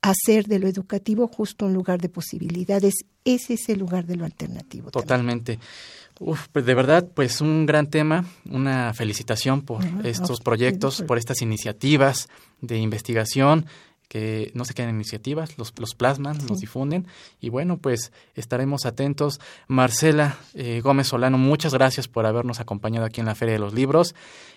hacer 0.00 0.46
de 0.46 0.58
lo 0.58 0.68
educativo 0.68 1.28
justo 1.28 1.66
un 1.66 1.74
lugar 1.74 2.00
de 2.00 2.08
posibilidades. 2.08 2.94
Ese 3.24 3.54
es 3.54 3.68
el 3.68 3.78
lugar 3.78 4.06
de 4.06 4.16
lo 4.16 4.24
alternativo. 4.24 4.90
Totalmente. 4.90 5.58
Uf, 6.20 6.48
pues 6.52 6.66
de 6.66 6.74
verdad, 6.74 7.08
pues 7.14 7.40
un 7.40 7.66
gran 7.66 7.88
tema, 7.88 8.24
una 8.48 8.92
felicitación 8.94 9.62
por 9.62 9.84
estos 10.04 10.40
proyectos, 10.40 11.02
por 11.02 11.18
estas 11.18 11.42
iniciativas 11.42 12.28
de 12.60 12.78
investigación 12.78 13.66
que 14.12 14.50
no 14.52 14.66
se 14.66 14.74
quedan 14.74 14.90
iniciativas, 14.90 15.56
los, 15.56 15.72
los 15.78 15.94
plasman, 15.94 16.36
los 16.46 16.60
difunden 16.60 17.06
y 17.40 17.48
bueno, 17.48 17.78
pues 17.78 18.12
estaremos 18.34 18.84
atentos. 18.84 19.40
Marcela 19.68 20.36
eh, 20.52 20.82
Gómez 20.84 21.06
Solano, 21.06 21.38
muchas 21.38 21.72
gracias 21.72 22.08
por 22.08 22.26
habernos 22.26 22.60
acompañado 22.60 23.06
aquí 23.06 23.20
en 23.20 23.26
la 23.26 23.34
Feria 23.34 23.54
de 23.54 23.60
los 23.60 23.72
Libros. 23.72 24.14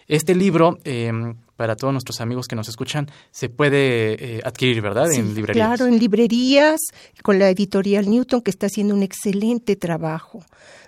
Este 0.09 0.35
libro, 0.35 0.77
em, 0.83 1.35
para 1.55 1.77
todos 1.77 1.93
nuestros 1.93 2.19
amigos 2.19 2.47
que 2.49 2.57
nos 2.57 2.67
escuchan, 2.67 3.09
se 3.31 3.47
puede 3.47 4.39
eh, 4.39 4.41
adquirir, 4.43 4.81
¿verdad? 4.81 5.09
en 5.13 5.33
librerías. 5.33 5.65
Claro, 5.65 5.89
en 5.89 5.99
librerías, 5.99 6.81
con 7.23 7.39
la 7.39 7.49
editorial 7.49 8.09
Newton, 8.09 8.41
que 8.41 8.51
está 8.51 8.65
haciendo 8.65 8.93
un 8.93 9.03
excelente 9.03 9.77
trabajo 9.77 10.43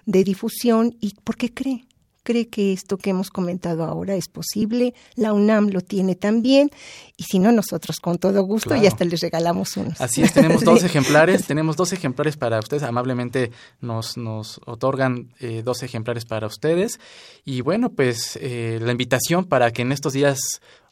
de 0.05 0.25
difusión. 0.25 0.93
¿Y 0.99 1.13
por 1.23 1.37
qué 1.37 1.53
cree? 1.53 1.85
Cree 2.27 2.49
que 2.49 2.73
esto 2.73 2.97
que 2.97 3.11
hemos 3.11 3.29
comentado 3.29 3.85
ahora 3.85 4.15
es 4.15 4.27
posible, 4.27 4.93
la 5.15 5.31
UNAM 5.31 5.69
lo 5.69 5.79
tiene 5.79 6.13
también, 6.13 6.69
y 7.15 7.23
si 7.23 7.39
no, 7.39 7.53
nosotros 7.53 8.01
con 8.01 8.17
todo 8.17 8.43
gusto 8.43 8.75
y 8.75 8.85
hasta 8.85 9.05
les 9.05 9.21
regalamos 9.21 9.77
unos. 9.77 10.01
Así 10.01 10.23
es, 10.23 10.33
tenemos 10.33 10.61
dos 10.65 10.83
ejemplares, 10.83 11.47
tenemos 11.47 11.77
dos 11.77 11.93
ejemplares 11.93 12.35
para 12.35 12.59
ustedes, 12.59 12.83
amablemente 12.83 13.51
nos, 13.79 14.17
nos 14.17 14.59
otorgan 14.65 15.33
eh, 15.39 15.61
dos 15.63 15.83
ejemplares 15.83 16.25
para 16.25 16.47
ustedes, 16.47 16.99
y 17.45 17.61
bueno, 17.61 17.91
pues 17.91 18.37
eh, 18.41 18.79
la 18.81 18.91
invitación 18.91 19.45
para 19.45 19.71
que 19.71 19.83
en 19.83 19.93
estos 19.93 20.11
días 20.11 20.37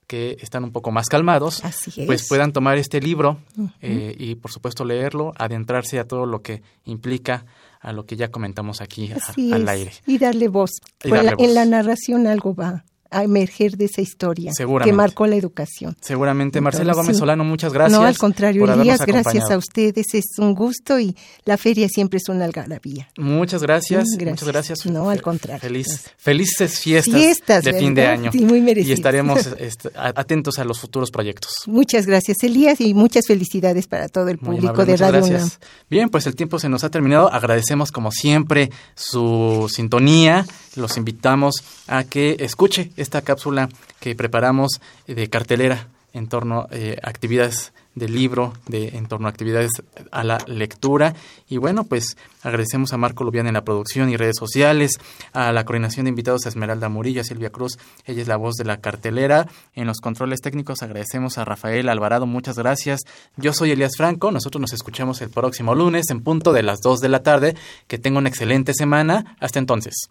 que 0.08 0.38
están 0.40 0.64
un 0.64 0.72
poco 0.72 0.92
más 0.92 1.08
calmados, 1.10 1.62
pues 2.06 2.30
puedan 2.30 2.54
tomar 2.54 2.78
este 2.78 3.02
libro 3.02 3.40
eh, 3.82 4.16
y 4.18 4.36
por 4.36 4.52
supuesto 4.52 4.86
leerlo, 4.86 5.34
adentrarse 5.36 6.00
a 6.00 6.08
todo 6.08 6.26
lo 6.28 6.42
que 6.42 6.62
implica 6.86 7.46
a 7.86 7.94
lo 7.94 8.06
que 8.06 8.16
ya 8.16 8.32
comentamos 8.32 8.82
aquí 8.82 9.12
al 9.54 9.70
aire. 9.70 9.92
Y 10.08 10.18
darle 10.18 10.48
voz. 10.48 10.72
En 11.04 11.54
la 11.54 11.66
narración 11.66 12.26
algo 12.28 12.56
va 12.56 12.84
a 13.16 13.24
emerger 13.24 13.78
de 13.78 13.86
esa 13.86 14.02
historia 14.02 14.52
que 14.84 14.94
marcó 14.94 15.26
la 15.26 15.36
educación. 15.36 15.96
Seguramente. 16.02 16.60
Marcela 16.60 16.94
Gómez 16.94 17.18
Solano, 17.18 17.44
muchas 17.44 17.72
gracias. 17.72 17.98
No, 17.98 18.06
al 18.06 18.18
contrario, 18.18 18.72
Elías, 18.72 19.06
gracias 19.06 19.50
a 19.50 19.58
ustedes. 19.58 20.14
Es 20.14 20.38
un 20.38 20.54
gusto 20.54 21.00
y 21.00 21.16
la 21.46 21.58
feria 21.58 21.88
siempre 21.88 22.18
es 22.18 22.28
una 22.28 22.46
algarabía. 22.46 23.10
Muchas 23.18 23.62
gracias. 23.62 24.06
Muchas 24.20 24.48
gracias. 24.48 24.86
No, 24.86 25.10
al 25.10 25.22
contrario. 25.22 25.62
Feliz, 25.62 26.12
felices 26.18 26.80
fiestas, 26.80 27.64
de 27.64 27.74
fin 27.74 27.94
de 27.94 28.06
año. 28.06 28.32
Sí, 28.32 28.44
muy 28.44 28.60
merecidas. 28.62 28.90
Y 28.90 28.94
estaremos 28.94 29.48
este, 29.60 29.90
atentos 29.96 30.60
a 30.60 30.66
los 30.66 30.80
futuros 30.80 31.12
proyectos. 31.12 31.52
Muchas 31.68 32.06
gracias, 32.06 32.44
Elías, 32.44 32.82
y 32.82 32.94
muchas 32.94 33.26
felicidades 33.28 33.88
para 33.88 34.10
todo 34.10 34.28
el 34.28 34.38
público 34.38 34.86
de 34.86 34.98
Radio 34.98 35.22
gracias. 35.22 35.60
Bien, 35.90 36.10
pues 36.10 36.28
el 36.28 36.36
tiempo 36.36 36.60
se 36.60 36.68
nos 36.68 36.84
ha 36.84 36.90
terminado. 36.90 37.32
Agradecemos, 37.32 37.92
como 37.92 38.12
siempre, 38.12 38.72
su 38.96 39.72
sintonía. 39.74 40.46
Los 40.76 40.98
invitamos 40.98 41.56
a 41.88 42.04
que 42.04 42.38
escuche 42.40 42.92
esta 42.98 43.22
cápsula 43.22 43.70
que 44.00 44.16
preparamos 44.16 44.82
de 45.08 45.30
cartelera 45.30 45.88
en 46.16 46.28
torno 46.28 46.68
eh, 46.72 46.98
a 47.04 47.10
actividades 47.10 47.74
del 47.94 48.14
libro, 48.14 48.54
de, 48.68 48.90
en 48.90 49.08
torno 49.08 49.28
a 49.28 49.30
actividades 49.32 49.72
a 50.12 50.24
la 50.24 50.38
lectura. 50.48 51.14
Y 51.50 51.58
bueno, 51.58 51.84
pues 51.84 52.18
agradecemos 52.42 52.94
a 52.94 52.98
Marco 52.98 53.26
Lubián 53.26 53.48
en 53.48 53.54
la 53.54 53.66
producción 53.66 54.10
y 54.10 54.16
redes 54.16 54.36
sociales, 54.38 55.00
a 55.34 55.52
la 55.52 55.66
coordinación 55.66 56.06
de 56.06 56.10
invitados 56.10 56.46
a 56.46 56.50
Esmeralda 56.50 56.88
Murillo, 56.88 57.20
a 57.22 57.26
Silvia 57.26 57.50
Cruz, 57.50 57.78
ella 58.06 58.22
es 58.22 58.30
la 58.30 58.38
voz 58.38 58.56
de 58.56 58.64
la 58.64 58.78
cartelera. 58.78 59.48
En 59.74 59.88
los 59.88 60.00
controles 60.00 60.40
técnicos 60.40 60.84
agradecemos 60.84 61.38
a 61.38 61.44
Rafael 61.44 61.90
Alvarado, 61.90 62.26
muchas 62.26 62.58
gracias. 62.58 63.02
Yo 63.36 63.52
soy 63.52 63.72
Elías 63.72 63.98
Franco, 63.98 64.32
nosotros 64.32 64.62
nos 64.62 64.74
escuchamos 64.74 65.22
el 65.22 65.30
próximo 65.30 65.76
lunes 65.76 66.10
en 66.12 66.22
punto 66.22 66.54
de 66.54 66.64
las 66.64 66.80
2 66.80 67.02
de 67.02 67.10
la 67.10 67.24
tarde. 67.24 67.56
Que 67.88 67.98
tenga 67.98 68.20
una 68.20 68.30
excelente 68.30 68.74
semana. 68.74 69.36
Hasta 69.40 69.60
entonces. 69.60 70.08